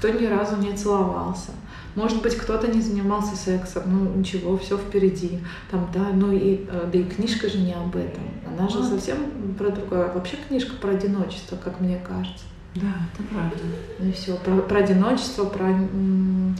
[0.00, 1.50] кто ни разу не целовался.
[1.94, 5.40] Может быть, кто-то не занимался сексом, ну ничего, все впереди.
[5.70, 8.22] Там, да, ну и, э, да и книжка же не об этом.
[8.46, 9.18] Она же совсем
[9.58, 10.10] про другое.
[10.10, 12.44] Вообще книжка про одиночество, как мне кажется.
[12.76, 13.58] Да, это правда.
[13.98, 15.66] Ну и все, про, про одиночество, про...
[15.66, 16.54] Ну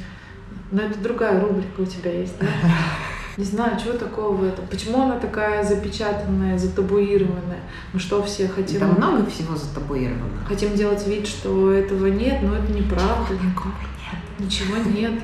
[0.73, 2.47] это другая рубрика у тебя есть, да?
[3.37, 4.67] Не знаю, чего такого в этом.
[4.67, 7.61] Почему она такая запечатанная, затабуированная?
[7.93, 8.81] Мы что, все хотим...
[8.81, 10.45] Да много всего затабуировано.
[10.47, 13.35] Хотим делать вид, что этого нет, но это неправда.
[13.35, 14.21] Никакого нет.
[14.39, 15.23] Ничего нет.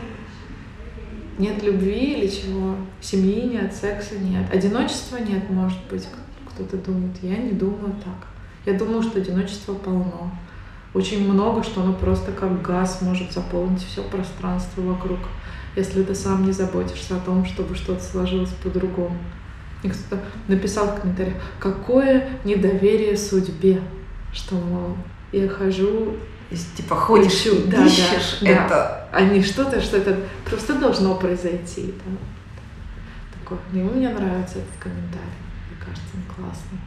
[1.38, 2.76] Нет любви или чего?
[3.00, 4.52] Семьи нет, секса нет.
[4.52, 6.06] Одиночества нет, может быть,
[6.48, 7.16] кто-то думает.
[7.22, 8.28] Я не думаю так.
[8.64, 10.30] Я думаю, что одиночество полно.
[10.94, 15.18] Очень много, что оно просто как газ может заполнить все пространство вокруг
[15.76, 19.16] если ты сам не заботишься о том, чтобы что-то сложилось по-другому.
[19.82, 23.80] И кто-то написал в комментариях, какое недоверие судьбе,
[24.32, 24.96] что, мол,
[25.32, 26.16] я хожу
[26.76, 28.68] типа ходишь ищу, да, ищешь да, это.
[28.68, 29.08] Да.
[29.12, 31.94] А не что-то, что это просто должно произойти.
[32.04, 32.12] Да.
[33.38, 33.58] Такое.
[33.72, 35.26] И мне нравится этот комментарий.
[35.68, 36.80] Мне кажется, он классный.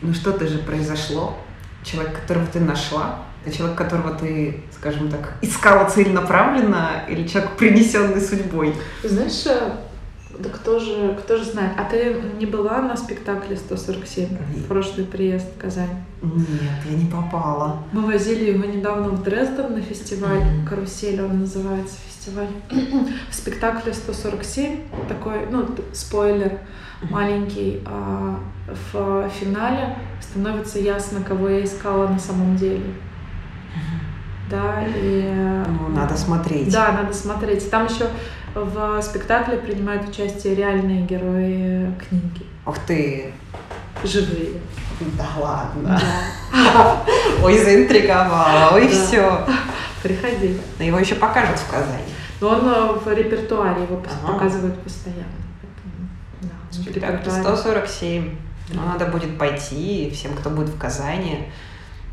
[0.00, 1.38] Ну что-то же произошло
[1.90, 8.20] человек, которого ты нашла, это человек, которого ты, скажем так, искала целенаправленно, или человек, принесенный
[8.20, 8.74] судьбой?
[9.02, 9.72] Знаешь, э,
[10.38, 11.72] да кто же, кто же знает.
[11.76, 16.04] А ты не была на спектакле 147 в прошлый приезд в Казань?
[16.22, 17.82] Нет, я не попала.
[17.92, 20.68] Мы возили его недавно в Дрезден на фестиваль mm-hmm.
[20.68, 22.48] «Карусель», он называется фестиваль.
[23.30, 26.58] в спектакле 147 такой, ну, спойлер,
[27.02, 28.38] маленький, а
[28.92, 32.84] в финале становится ясно, кого я искала на самом деле.
[34.50, 35.30] Да, и...
[35.66, 36.72] Ну, надо смотреть.
[36.72, 37.70] Да, надо смотреть.
[37.70, 38.08] Там еще
[38.64, 42.46] в спектакле принимают участие реальные герои книги.
[42.66, 43.32] Ух ты!
[44.04, 44.60] Живые.
[45.16, 46.00] Да ладно.
[46.52, 47.04] Да.
[47.42, 48.88] Ой, заинтриговала, ой, да.
[48.88, 49.46] все.
[50.02, 50.58] Приходи.
[50.78, 52.02] Но его еще покажут в Казани.
[52.40, 54.32] Но он э, в репертуаре, его ага.
[54.32, 55.24] показывают постоянно.
[56.70, 58.36] Спектакль 147.
[58.70, 61.48] Ну, надо будет пойти, всем, кто будет в Казани,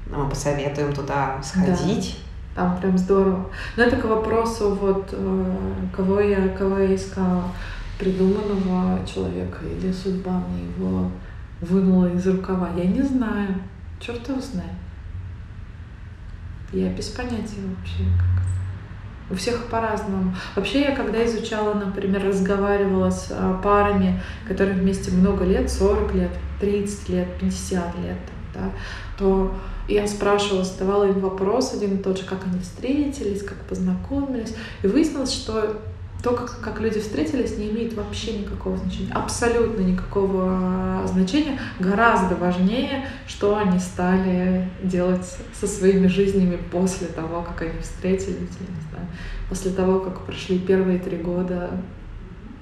[0.10, 2.18] мы посоветуем туда сходить.
[2.18, 2.25] Да,
[2.56, 3.50] там прям здорово.
[3.76, 5.46] Но это к вопросу, вот, э,
[5.96, 7.44] кого я, кого я искала,
[8.00, 11.12] придуманного человека или судьба мне его
[11.62, 12.70] вынула из рукава.
[12.76, 13.56] Я не знаю.
[14.00, 14.72] Черт его знает.
[16.74, 18.46] Я без понятия вообще, как
[19.30, 20.36] у всех по-разному.
[20.56, 26.32] Вообще я когда изучала, например, разговаривала с а, парами, которые вместе много лет, 40 лет,
[26.60, 28.18] 30 лет, 50 лет,
[28.56, 28.72] да,
[29.18, 29.54] то
[29.88, 34.88] я спрашивала, задавала им вопрос один и тот же, как они встретились, как познакомились, и
[34.88, 35.80] выяснилось, что
[36.24, 41.60] то, как, как люди встретились, не имеет вообще никакого значения, абсолютно никакого значения.
[41.80, 48.90] Гораздо важнее, что они стали делать со своими жизнями после того, как они встретились, не
[48.90, 49.08] знаю,
[49.50, 51.70] после того, как прошли первые три года,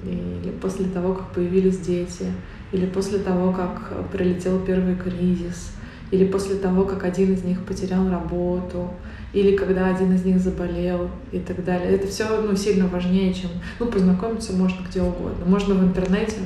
[0.04, 2.26] или после того, как появились дети,
[2.74, 5.72] или после того, как прилетел первый кризис,
[6.14, 8.92] или после того, как один из них потерял работу,
[9.34, 11.90] или когда один из них заболел и так далее.
[11.90, 13.50] Это все ну, сильно важнее, чем...
[13.80, 15.44] Ну, познакомиться можно где угодно.
[15.48, 16.38] Можно в интернете,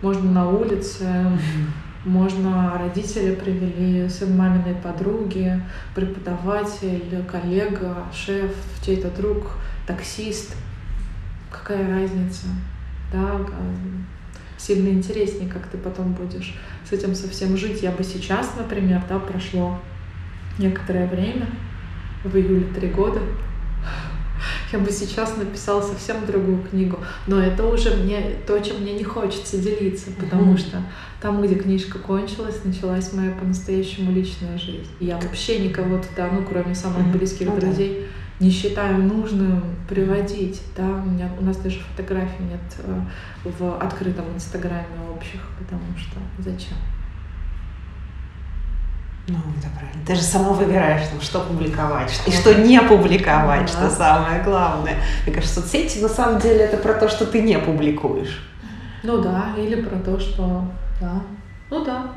[0.00, 1.06] можно на улице,
[2.06, 5.62] можно родители привели, сын маминой подруги,
[5.94, 9.48] преподаватель, коллега, шеф, чей-то друг,
[9.86, 10.56] таксист.
[11.50, 12.46] Какая разница?
[13.12, 13.38] Да,
[14.56, 16.58] сильно интереснее, как ты потом будешь
[16.90, 17.82] с этим совсем жить.
[17.82, 19.78] Я бы сейчас, например, да, прошло
[20.58, 21.46] некоторое время,
[22.24, 23.20] в июле три года,
[24.72, 26.98] я бы сейчас написала совсем другую книгу.
[27.26, 30.58] Но это уже мне то, чем мне не хочется делиться, потому mm-hmm.
[30.58, 30.82] что
[31.20, 34.88] там, где книжка кончилась, началась моя по-настоящему личная жизнь.
[34.98, 37.60] Я вообще никого туда, ну, кроме самых близких mm-hmm.
[37.60, 38.06] друзей,
[38.40, 40.62] не считаю нужным приводить.
[40.76, 40.84] Да?
[40.84, 43.00] У, меня, у нас даже фотографий нет э,
[43.44, 46.76] в открытом инстаграме общих, потому что зачем?
[49.28, 50.06] Ну, это правильно.
[50.06, 53.68] Ты же сама выбираешь, там, что публиковать что, и что не публиковать, да.
[53.68, 54.96] что самое главное.
[55.24, 58.42] Мне кажется, соцсети на самом деле это про то, что ты не публикуешь.
[59.02, 60.64] Ну да, или про то, что
[61.00, 61.22] да.
[61.70, 62.12] Ну да.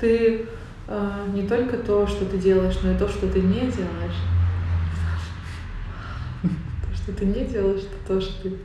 [0.00, 0.46] Ты
[0.86, 4.16] э, не только то, что ты делаешь, но и то, что ты не делаешь.
[7.08, 8.58] То, что ты не делаешь, это то, что ты,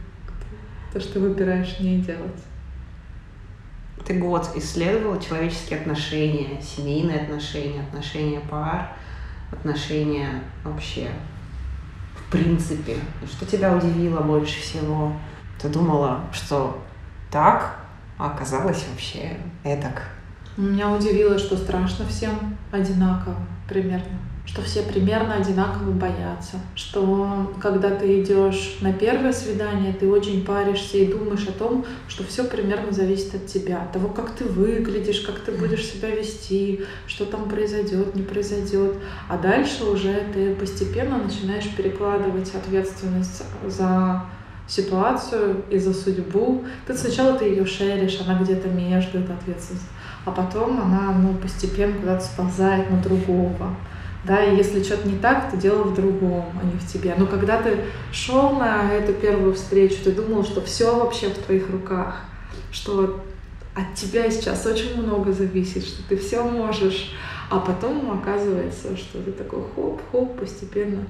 [0.92, 2.44] то, что выбираешь не делать.
[4.06, 8.90] Ты год исследовала человеческие отношения, семейные отношения, отношения пар,
[9.50, 11.10] отношения вообще
[12.18, 12.98] в принципе.
[13.26, 15.14] Что тебя удивило больше всего?
[15.62, 16.84] Ты думала, что
[17.32, 17.80] так,
[18.18, 20.04] а оказалось вообще эдак.
[20.58, 23.38] Меня удивило, что страшно всем одинаково
[23.70, 30.46] примерно что все примерно одинаково боятся, что когда ты идешь на первое свидание, ты очень
[30.46, 34.44] паришься и думаешь о том, что все примерно зависит от тебя, от того, как ты
[34.44, 38.98] выглядишь, как ты будешь себя вести, что там произойдет, не произойдет.
[39.30, 44.26] А дальше уже ты постепенно начинаешь перекладывать ответственность за
[44.68, 46.64] ситуацию и за судьбу.
[46.86, 49.90] Ты сначала ты ее шеришь, она где-то между этой ответственностью,
[50.26, 53.76] а потом она ну, постепенно куда-то сползает на другого
[54.26, 57.14] да, и если что-то не так, то дело в другом, а не в тебе.
[57.18, 57.78] Но когда ты
[58.12, 62.22] шел на эту первую встречу, ты думал, что все вообще в твоих руках,
[62.72, 63.24] что
[63.76, 67.14] от тебя сейчас очень много зависит, что ты все можешь,
[67.50, 71.06] а потом оказывается, что ты такой хоп-хоп, постепенно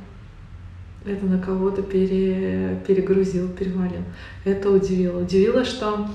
[1.05, 4.03] это на кого-то пере, перегрузил, перевалил.
[4.45, 5.21] Это удивило.
[5.21, 6.07] Удивило, что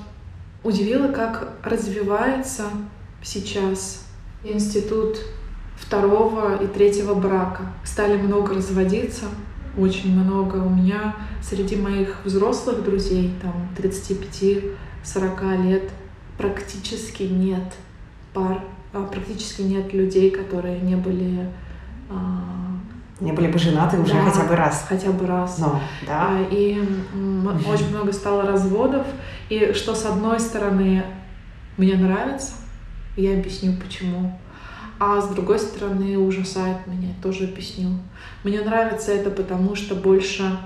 [0.63, 2.63] удивило, как развивается
[3.21, 4.07] сейчас
[4.43, 5.19] институт
[5.79, 7.63] второго и третьего брака.
[7.83, 9.25] Стали много разводиться,
[9.77, 10.57] очень много.
[10.57, 15.89] У меня среди моих взрослых друзей, там 35-40 лет,
[16.37, 17.73] практически нет
[18.33, 18.63] пар,
[18.93, 21.49] а, практически нет людей, которые не были
[22.09, 22.59] а,
[23.19, 24.85] не были бы женаты уже да, хотя бы раз.
[24.87, 25.57] Хотя бы раз.
[25.57, 26.29] Но, да.
[26.29, 26.81] А, и
[27.67, 29.05] очень много стало разводов.
[29.49, 31.03] И что с одной стороны
[31.75, 32.53] мне нравится,
[33.17, 34.39] я объясню почему
[34.99, 37.89] а с другой стороны ужасает меня, тоже объясню.
[38.43, 40.59] Мне нравится это потому, что больше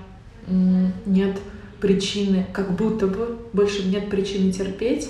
[1.05, 1.39] нет
[1.79, 5.09] причины, как будто бы больше нет причины терпеть.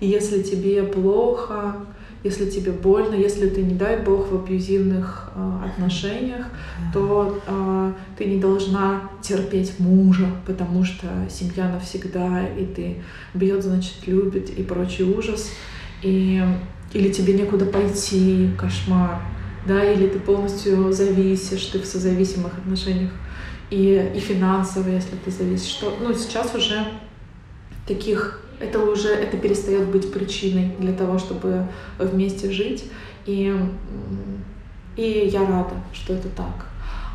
[0.00, 1.76] И если тебе плохо,
[2.24, 6.46] если тебе больно, если ты, не дай бог, в абьюзивных э, отношениях,
[6.92, 14.06] то э, ты не должна терпеть мужа, потому что семья навсегда, и ты бьет, значит,
[14.06, 15.50] любит и прочий ужас.
[16.02, 16.42] И
[16.92, 19.20] или тебе некуда пойти, кошмар,
[19.66, 23.10] да, или ты полностью зависишь, ты в созависимых отношениях,
[23.70, 26.84] и, и финансово, если ты зависишь, что, ну, сейчас уже
[27.86, 31.66] таких, это уже, это перестает быть причиной для того, чтобы
[31.98, 32.84] вместе жить,
[33.26, 33.54] и,
[34.96, 36.66] и я рада, что это так.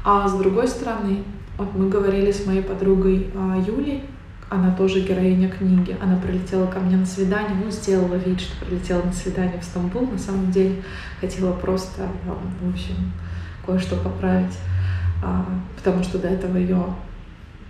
[0.04, 1.24] А с другой стороны,
[1.58, 4.04] вот мы говорили с моей подругой а, Юлей,
[4.50, 5.98] она тоже героиня книги.
[6.02, 10.08] Она прилетела ко мне на свидание, ну, сделала вид, что прилетела на свидание в Стамбул.
[10.08, 10.84] На самом деле
[11.20, 12.08] хотела просто,
[12.62, 13.12] в общем,
[13.66, 14.58] кое-что поправить,
[15.24, 16.86] а, потому что до этого ее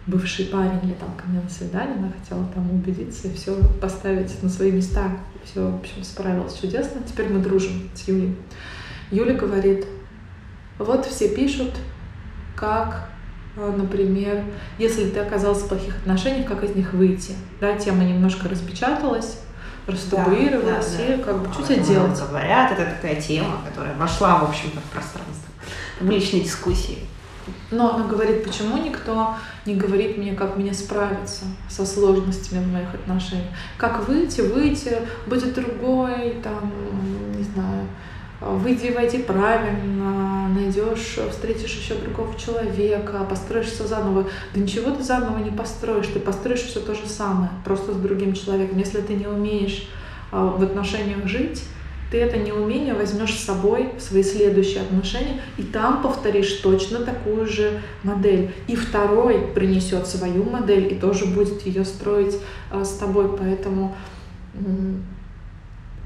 [0.08, 4.50] бывший парень летал ко мне на свидание, она хотела там убедиться и все поставить на
[4.50, 5.12] свои места.
[5.44, 7.02] Все, в общем, справилась чудесно.
[7.08, 8.36] Теперь мы дружим с Юлей.
[9.12, 9.86] Юля говорит,
[10.78, 11.76] вот все пишут,
[12.56, 13.10] как,
[13.56, 14.43] например,
[14.78, 17.34] если ты оказался в плохих отношениях, как из них выйти.
[17.60, 19.39] Да, тема немножко распечаталась,
[19.88, 22.20] растабуировалась, да, да, и как бы что тебе делать?
[22.28, 25.49] Говорят, это такая тема, которая вошла, в общем-то, в пространство
[25.99, 26.99] публичной дискуссии.
[27.72, 29.36] Но она говорит, почему никто
[29.66, 33.47] не говорит мне, как мне справиться со сложностями в моих отношениях.
[33.78, 34.97] Как выйти, выйти,
[35.28, 36.72] будет другой, там,
[37.36, 37.86] не знаю,
[38.42, 44.28] выйди, войди правильно, найдешь, встретишь еще другого человека, построишься заново.
[44.54, 48.34] Да ничего ты заново не построишь, ты построишь все то же самое, просто с другим
[48.34, 48.78] человеком.
[48.78, 49.88] Если ты не умеешь
[50.32, 51.64] а, в отношениях жить,
[52.12, 57.48] ты это неумение возьмешь с собой в свои следующие отношения, и там повторишь точно такую
[57.48, 58.54] же модель.
[58.68, 62.38] И второй принесет свою модель и тоже будет ее строить
[62.70, 63.36] а, с тобой.
[63.38, 63.96] Поэтому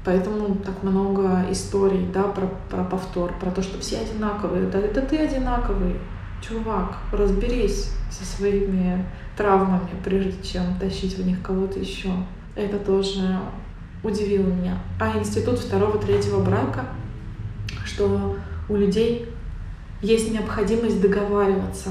[0.04, 4.66] Поэтому так много историй, да, про, про повтор, про то, что все одинаковые.
[4.70, 5.96] Да это ты одинаковый,
[6.40, 9.04] чувак, разберись со своими
[9.36, 12.10] травмами, прежде чем тащить в них кого-то еще.
[12.56, 13.38] Это тоже
[14.02, 14.78] удивило меня.
[14.98, 16.86] А институт второго, третьего брака,
[17.84, 18.36] что
[18.68, 19.28] у людей
[20.00, 21.90] есть необходимость договариваться.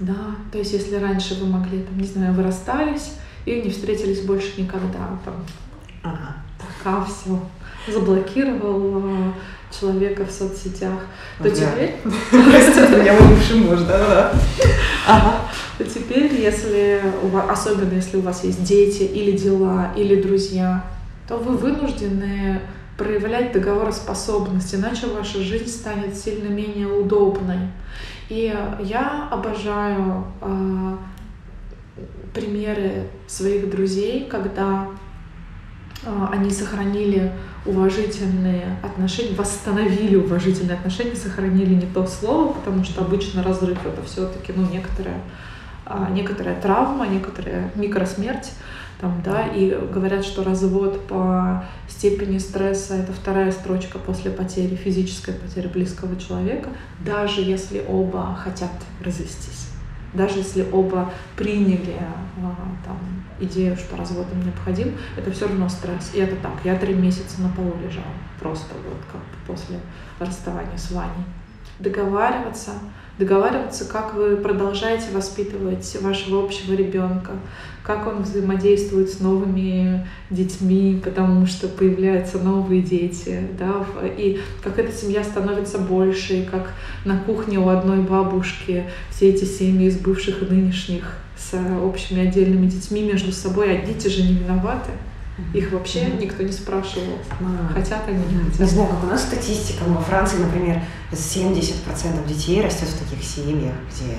[0.00, 3.14] Да, то есть если раньше вы могли, там, не знаю, вы расстались
[3.46, 5.34] и не встретились больше никогда, там,
[6.02, 6.36] ага.
[6.86, 7.40] Така все,
[7.92, 9.32] заблокировал э,
[9.78, 11.00] человека в соцсетях,
[11.38, 11.96] то теперь...
[12.30, 14.32] Простите меня, мой бывший муж, да,
[15.06, 15.40] да.
[15.78, 20.84] То теперь, если, у вас, особенно если у вас есть дети или дела, или друзья,
[21.28, 22.60] то вы вынуждены
[22.96, 27.58] проявлять договороспособность, иначе ваша жизнь станет сильно менее удобной.
[28.28, 30.96] И я обожаю э,
[32.32, 34.88] примеры своих друзей, когда
[36.30, 37.32] они сохранили
[37.64, 44.52] уважительные отношения, восстановили уважительные отношения, сохранили не то слово, потому что обычно разрыв это все-таки
[44.54, 45.20] ну, некоторая,
[45.86, 48.52] э, некоторая травма, некоторая микросмерть
[49.00, 55.34] там, да, и говорят, что развод по степени стресса— это вторая строчка после потери, физической
[55.34, 56.70] потери близкого человека,
[57.04, 58.70] даже если оба хотят
[59.04, 59.68] развестись,
[60.16, 62.54] даже если оба приняли а,
[62.84, 62.98] там,
[63.40, 66.12] идею, что развод им необходим, это все равно стресс.
[66.14, 68.06] И это так, я три месяца на полу лежала,
[68.40, 69.78] просто вот как после
[70.18, 71.24] расставания с Ваней.
[71.78, 72.72] Договариваться—
[73.18, 77.32] договариваться, как вы продолжаете воспитывать вашего общего ребенка,
[77.82, 83.86] как он взаимодействует с новыми детьми, потому что появляются новые дети, да,
[84.18, 86.72] и как эта семья становится больше, и как
[87.04, 92.66] на кухне у одной бабушки все эти семьи из бывших и нынешних с общими отдельными
[92.66, 94.90] детьми между собой, а дети же не виноваты.
[95.52, 96.22] Их вообще mm-hmm.
[96.22, 97.74] никто не спрашивал, mm-hmm.
[97.74, 98.60] хотят они, не хотят.
[98.60, 100.80] Не знаю, как у нас статистика, но во Франции, например,
[101.12, 104.16] 70% детей растет в таких семьях, где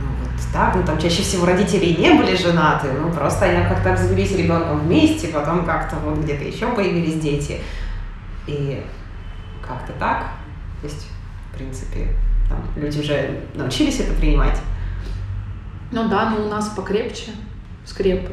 [0.00, 3.92] ну, вот так, ну там чаще всего родители не были женаты, ну просто они как-то
[3.92, 7.60] обзавелись ребенком вместе, потом как-то вот где-то еще появились дети.
[8.46, 8.84] И
[9.66, 10.26] как-то так.
[10.80, 11.08] То есть,
[11.50, 12.08] в принципе,
[12.48, 14.60] там люди уже научились это принимать.
[15.90, 17.32] Ну да, но у нас покрепче
[17.84, 18.32] скрепы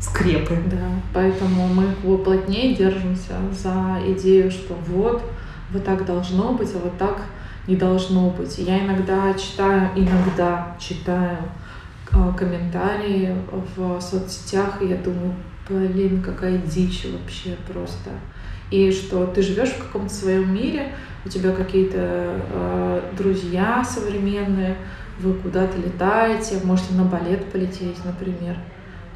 [0.00, 0.56] скрепы.
[0.70, 5.22] Да, поэтому мы плотнее держимся за идею, что вот,
[5.70, 7.22] вот так должно быть, а вот так
[7.66, 8.58] не должно быть.
[8.58, 11.38] Я иногда читаю, иногда читаю
[12.12, 13.34] э, комментарии
[13.76, 15.34] в соцсетях, и я думаю,
[15.68, 18.10] блин, какая дичь вообще просто.
[18.70, 20.92] И что ты живешь в каком-то своем мире,
[21.24, 24.76] у тебя какие-то э, друзья современные,
[25.18, 28.56] вы куда-то летаете, можете на балет полететь, например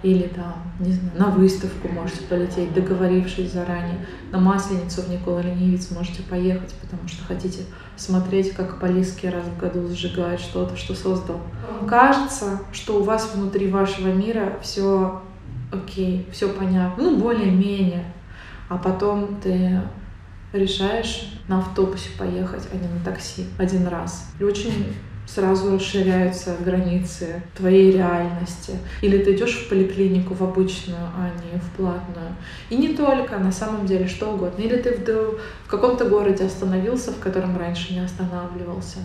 [0.03, 4.07] или там, не знаю, на выставку можете полететь, договорившись заранее.
[4.31, 7.65] На Масленицу в Никола Ленивец можете поехать, потому что хотите
[7.97, 11.41] смотреть, как Полиский раз в году сжигает что-то, что создал.
[11.87, 15.21] Кажется, что у вас внутри вашего мира все
[15.73, 18.05] окей, все понятно, ну, более-менее.
[18.69, 19.81] А потом ты
[20.53, 24.31] решаешь на автобусе поехать, а не на такси один раз.
[24.39, 24.95] И очень
[25.35, 28.73] сразу расширяются границы твоей реальности.
[29.01, 32.35] Или ты идешь в поликлинику, в обычную, а не в платную.
[32.69, 34.63] И не только, на самом деле, что угодно.
[34.63, 38.99] Или ты в, в каком-то городе остановился, в котором раньше не останавливался.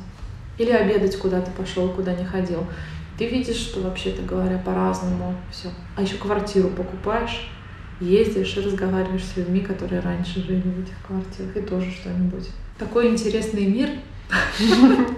[0.57, 2.65] Или обедать куда-то пошел, куда не ходил.
[3.17, 5.69] Ты видишь, что вообще-то говоря по-разному все.
[5.95, 7.49] А еще квартиру покупаешь,
[8.01, 12.49] ездишь и разговариваешь с людьми, которые раньше жили в этих квартирах, и тоже что-нибудь.
[12.78, 13.89] Такой интересный мир,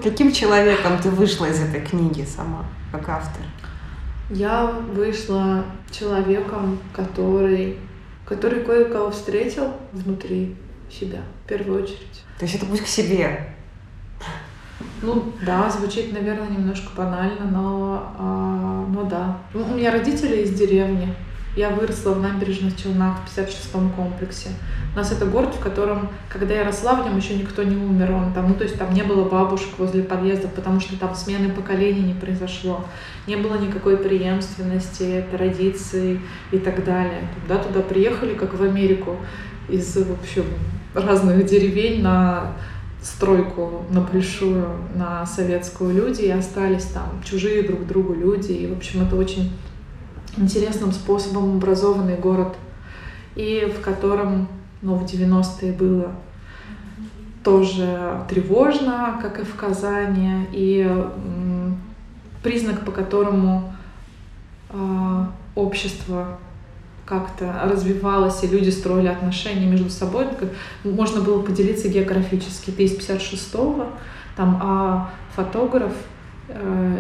[0.04, 3.44] Каким человеком ты вышла из этой книги сама, как автор?
[4.30, 7.78] Я вышла человеком, который,
[8.26, 10.56] который кое-кого встретил внутри
[10.92, 12.24] себя в первую очередь.
[12.38, 13.54] То есть это путь к себе.
[15.02, 19.38] Ну да, звучит, наверное, немножко банально, но, а, но да.
[19.54, 21.14] Ну, у меня родители из деревни.
[21.58, 24.50] Я выросла в набережных Челнах в 56-м комплексе.
[24.94, 28.12] У нас это город, в котором, когда я росла, в нем еще никто не умер.
[28.12, 31.52] Он там, ну, то есть там не было бабушек возле подъезда, потому что там смены
[31.52, 32.86] поколений не произошло.
[33.26, 37.28] Не было никакой преемственности, традиций и так далее.
[37.42, 39.16] Туда туда приехали, как в Америку,
[39.68, 40.46] из, в общем,
[40.94, 42.54] разных деревень на
[43.02, 48.52] стройку на большую, на советскую люди, и остались там чужие друг другу люди.
[48.52, 49.52] И, в общем, это очень
[50.38, 52.56] интересным способом образованный город,
[53.36, 54.48] и в котором,
[54.82, 56.12] ну, в 90-е было
[57.44, 60.90] тоже тревожно, как и в Казани, и
[62.44, 63.74] признак, по которому
[64.70, 65.26] э,
[65.56, 66.38] общество
[67.06, 70.28] как-то развивалось, и люди строили отношения между собой.
[70.84, 72.72] Можно было поделиться географически.
[72.72, 73.88] Ты из 56-го,
[74.36, 75.94] там, а фотограф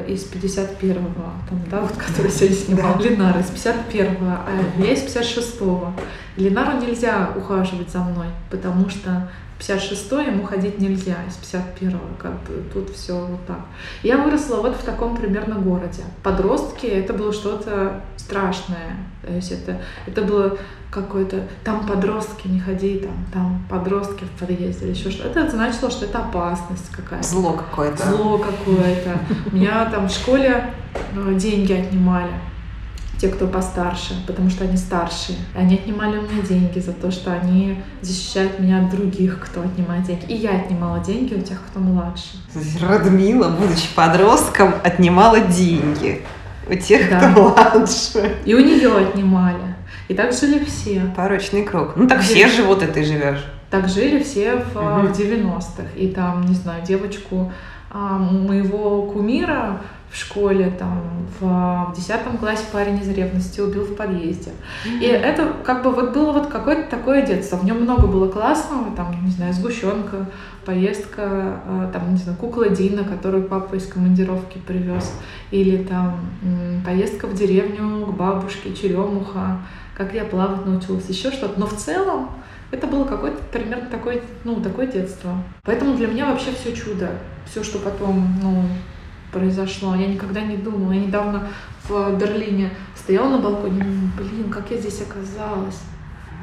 [0.07, 5.93] из 51-го, там, да, вот, который сегодня снимал, Ленар из 51-го, а я из 56-го.
[6.37, 9.29] Ленару нельзя ухаживать за мной, потому что
[9.59, 13.61] 56-й ему ходить нельзя, из 51-го, как бы тут все вот так.
[14.03, 16.03] Я выросла вот в таком примерно городе.
[16.23, 18.97] Подростки— это было что-то страшное.
[19.25, 20.57] То есть это, это было
[20.91, 25.39] какое-то там подростки, не ходи, там, там подростки в подъезде или еще что-то.
[25.39, 27.27] Это значило, что это опасность какая-то.
[27.27, 28.07] Зло какое-то.
[28.09, 29.19] Зло какое-то.
[29.51, 30.73] У меня там в школе
[31.15, 32.31] э, деньги отнимали
[33.18, 35.38] те, кто постарше, потому что они старшие.
[35.55, 39.61] И они отнимали у меня деньги за то, что они защищают меня от других, кто
[39.61, 40.26] отнимает деньги.
[40.26, 42.38] И я отнимала деньги у тех, кто младше.
[42.82, 46.22] Радмила, будучи подростком, отнимала деньги
[46.70, 47.32] у тех, да.
[47.32, 48.38] кто младше.
[48.45, 49.76] И у нее отнимали.
[50.07, 51.01] И так жили все.
[51.15, 51.93] Порочный круг.
[51.95, 53.43] Ну так все живут, и ты живешь.
[53.70, 55.07] Так жили все в, угу.
[55.07, 55.84] в 90-х.
[55.95, 57.51] И там, не знаю, девочку
[57.89, 63.95] а, моего кумира в школе, там, в, в 10 классе парень из ревности убил в
[63.95, 64.51] подъезде.
[64.85, 64.99] Mm-hmm.
[64.99, 67.57] И это как бы вот было вот какое-то такое детство.
[67.57, 70.27] В нем много было классного, там, не знаю, сгущенка,
[70.65, 75.13] поездка, э, там, не знаю, кукла Дина, которую папа из командировки привез,
[75.51, 76.19] или там
[76.85, 79.59] поездка в деревню к бабушке, черемуха,
[79.95, 81.59] как я плавать научилась, еще что-то.
[81.59, 82.29] Но в целом
[82.71, 85.43] это было какое-то примерно такое, ну, такое детство.
[85.63, 87.11] Поэтому для меня вообще все чудо.
[87.49, 88.63] Все, что потом, ну,
[89.32, 89.95] произошло.
[89.95, 90.91] Я никогда не думала.
[90.91, 91.47] Я недавно
[91.88, 93.84] в Берлине стояла на балконе,
[94.17, 95.80] блин, как я здесь оказалась.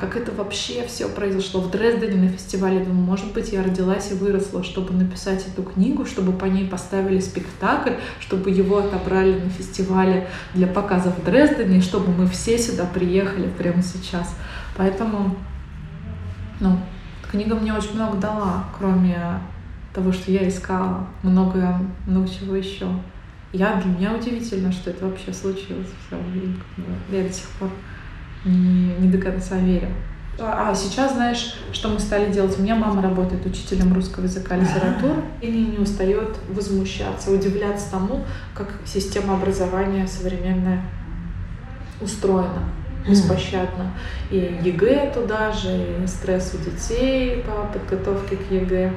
[0.01, 2.81] Как это вообще все произошло в Дрездене на фестивале.
[2.81, 7.21] Думаю, может быть, я родилась и выросла, чтобы написать эту книгу, чтобы по ней поставили
[7.21, 13.49] спектакль, чтобы его отобрали на фестивале для показа в Дрездене, чтобы мы все сюда приехали
[13.49, 14.35] прямо сейчас.
[14.77, 15.37] Поэтому,
[16.59, 16.77] ну,
[17.31, 19.17] книга мне очень много дала, кроме
[19.95, 22.89] того, что я искала, много, много чего еще.
[23.53, 25.87] Я, для меня удивительно, что это вообще случилось.
[26.07, 26.19] Все,
[27.11, 27.71] я до сих пор
[28.45, 29.89] не, не до конца верю.
[30.39, 32.59] А, а сейчас, знаешь, что мы стали делать?
[32.59, 37.93] У меня мама работает учителем русского языка и литературы и не, не устает возмущаться, удивляться
[37.93, 40.83] тому, как система образования современная
[42.01, 42.65] устроена
[43.09, 43.93] беспощадно.
[44.31, 45.71] И ЕГЭ туда же,
[46.03, 48.93] и стресс у детей по подготовке к ЕГЭ,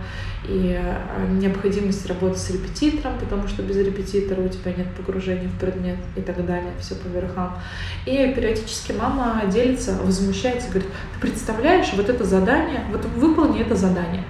[0.48, 5.60] и э, необходимость работы с репетитором, потому что без репетитора у тебя нет погружения в
[5.60, 7.58] предмет и так далее, все по верхам.
[8.06, 14.24] И периодически мама делится, возмущается, говорит, ты представляешь, вот это задание, вот выполни это задание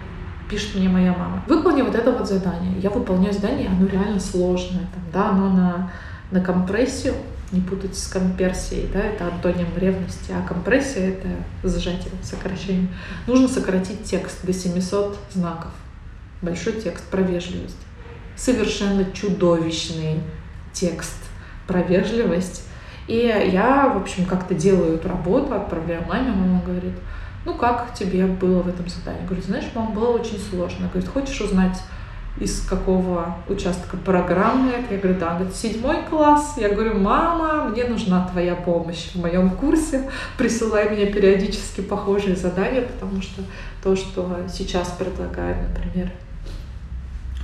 [0.49, 1.43] пишет мне моя мама.
[1.47, 2.79] Выполни вот это вот задание.
[2.79, 4.87] Я выполняю задание, оно реально сложное.
[4.93, 5.91] Там, да, оно на,
[6.31, 7.15] на компрессию,
[7.51, 11.29] не путать с комперсией, да, это антоним ревности, а компрессия— это
[11.63, 12.89] сжатие, сокращение.
[13.25, 15.71] Нужно сократить текст до 700 знаков.
[16.41, 17.77] Большой текст про вежливость.
[18.35, 20.21] Совершенно чудовищный
[20.73, 21.17] текст
[21.67, 22.63] про вежливость.
[23.07, 26.93] И я, в общем, как-то делаю эту работу, отправляю маме, мама говорит,
[27.45, 29.25] ну как тебе было в этом задании?
[29.25, 30.89] Говорю, знаешь, мам, было очень сложно.
[30.89, 31.81] Говорит, хочешь узнать
[32.39, 34.73] из какого участка программы.
[34.89, 36.55] Я говорю, да, говорит, седьмой класс.
[36.57, 40.09] Я говорю, мама, мне нужна твоя помощь в моем курсе.
[40.37, 43.41] Присылай мне периодически похожие задания, потому что
[43.83, 46.11] то, что сейчас предлагают, например,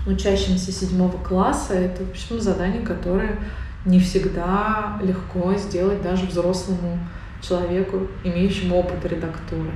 [0.05, 3.37] учащимся седьмого класса, это, в общем, задания, которые
[3.85, 6.99] не всегда легко сделать даже взрослому
[7.41, 9.71] человеку, имеющему опыт редактуры.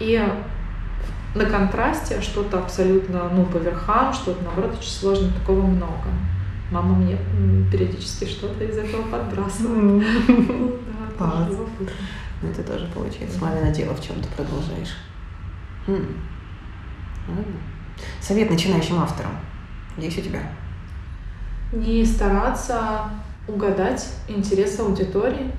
[0.00, 0.20] И
[1.34, 6.08] на контрасте что-то абсолютно, ну, по верхам, что-то, наоборот, очень сложно, такого много.
[6.70, 7.18] Мама мне
[7.70, 10.04] периодически что-то из этого подбрасывает.
[12.42, 14.96] Ну, ты тоже, получается, мамино дело в чем-то продолжаешь.
[15.86, 16.16] Хм.
[18.20, 19.32] Совет начинающим авторам.
[19.96, 20.40] Есть у тебя?
[21.72, 23.10] Не стараться
[23.48, 25.52] угадать интерес аудитории,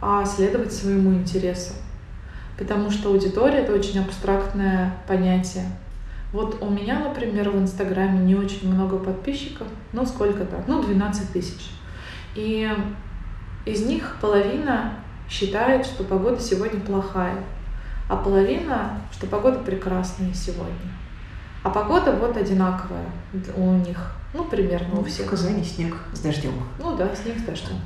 [0.00, 1.74] а следовать своему интересу.
[2.58, 5.64] Потому что аудитория— это очень абстрактное понятие.
[6.32, 11.32] Вот у меня, например, в Инстаграме не очень много подписчиков, ну сколько так, ну 12
[11.32, 11.70] тысяч.
[12.34, 12.70] И
[13.64, 14.94] из них половина
[15.28, 17.44] считает, что погода сегодня плохая,
[18.08, 20.92] а половина, что погода прекрасная сегодня.
[21.62, 23.06] А погода вот одинаковая
[23.56, 24.12] у них.
[24.34, 25.26] Ну, примерно ну, у всех.
[25.26, 26.52] В Казани снег с дождем.
[26.78, 27.76] Ну да, снег с дождем.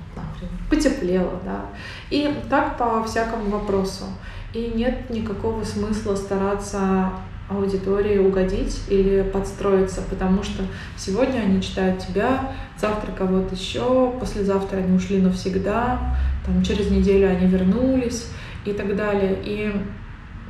[0.68, 1.66] Потеплело, да.
[2.10, 4.04] И так по всякому вопросу.
[4.52, 7.12] И нет никакого смысла стараться
[7.48, 10.64] аудитории угодить или подстроиться, потому что
[10.96, 17.46] сегодня они читают тебя, завтра кого-то еще, послезавтра они ушли навсегда, там через неделю они
[17.46, 18.28] вернулись
[18.64, 19.38] и так далее.
[19.44, 19.72] И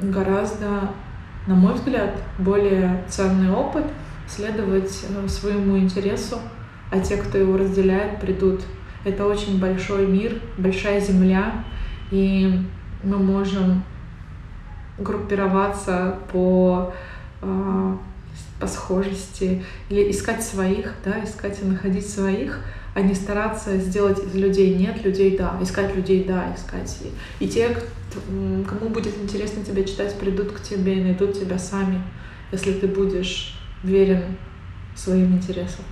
[0.01, 0.91] гораздо,
[1.47, 3.85] на мой взгляд, более ценный опыт
[4.29, 6.39] следовать ну, своему интересу,
[6.91, 8.63] а те, кто его разделяет, придут.
[9.05, 11.65] Это очень большой мир, большая земля,
[12.11, 12.61] и
[13.03, 13.83] мы можем
[15.03, 16.93] группироваться по,
[17.43, 17.97] э,
[18.61, 22.61] по схожести или искать своих, да, искать и находить своих,
[22.95, 26.99] а не стараться сделать из людей нет, людей да, искать людей да, искать.
[27.41, 27.77] И те,
[28.69, 32.03] кому будет интересно тебя читать, придут к тебе и найдут тебя сами,
[32.51, 34.37] если ты будешь верен
[34.95, 35.85] своим интересам.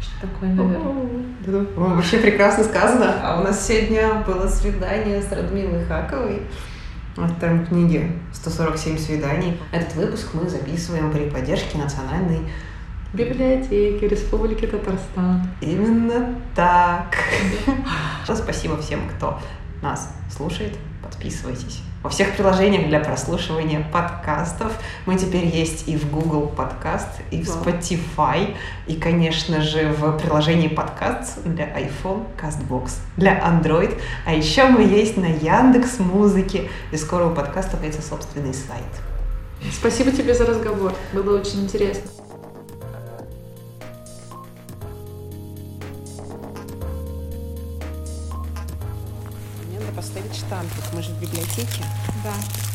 [0.00, 1.66] Что такое, наверное.
[1.76, 3.20] Вообще прекрасно сказано.
[3.22, 6.42] А у нас сегодня было свидание с Радмилой Хаковой
[7.16, 9.60] автором книги «147 свиданий».
[9.72, 12.40] Этот выпуск мы записываем при поддержке Национальной
[13.12, 15.48] библиотеки Республики Татарстан.
[15.60, 17.16] Именно так.
[18.24, 19.40] Спасибо всем, кто
[19.82, 20.76] нас слушает.
[21.20, 21.80] Подписывайтесь.
[22.02, 24.72] Во всех приложениях для прослушивания подкастов.
[25.04, 28.56] Мы теперь есть и в Google подкаст, и в Spotify,
[28.86, 34.00] и, конечно же, в приложении подкаст для iPhone, CastBox, для Android.
[34.24, 38.82] А еще мы есть на Яндекс Музыке, и скоро у подкаста появится собственный сайт.
[39.70, 40.94] Спасибо тебе за разговор.
[41.12, 42.10] Было очень интересно.
[50.50, 50.92] Поставить штампик.
[50.92, 51.84] Мы же в библиотеке.
[52.24, 52.69] Да.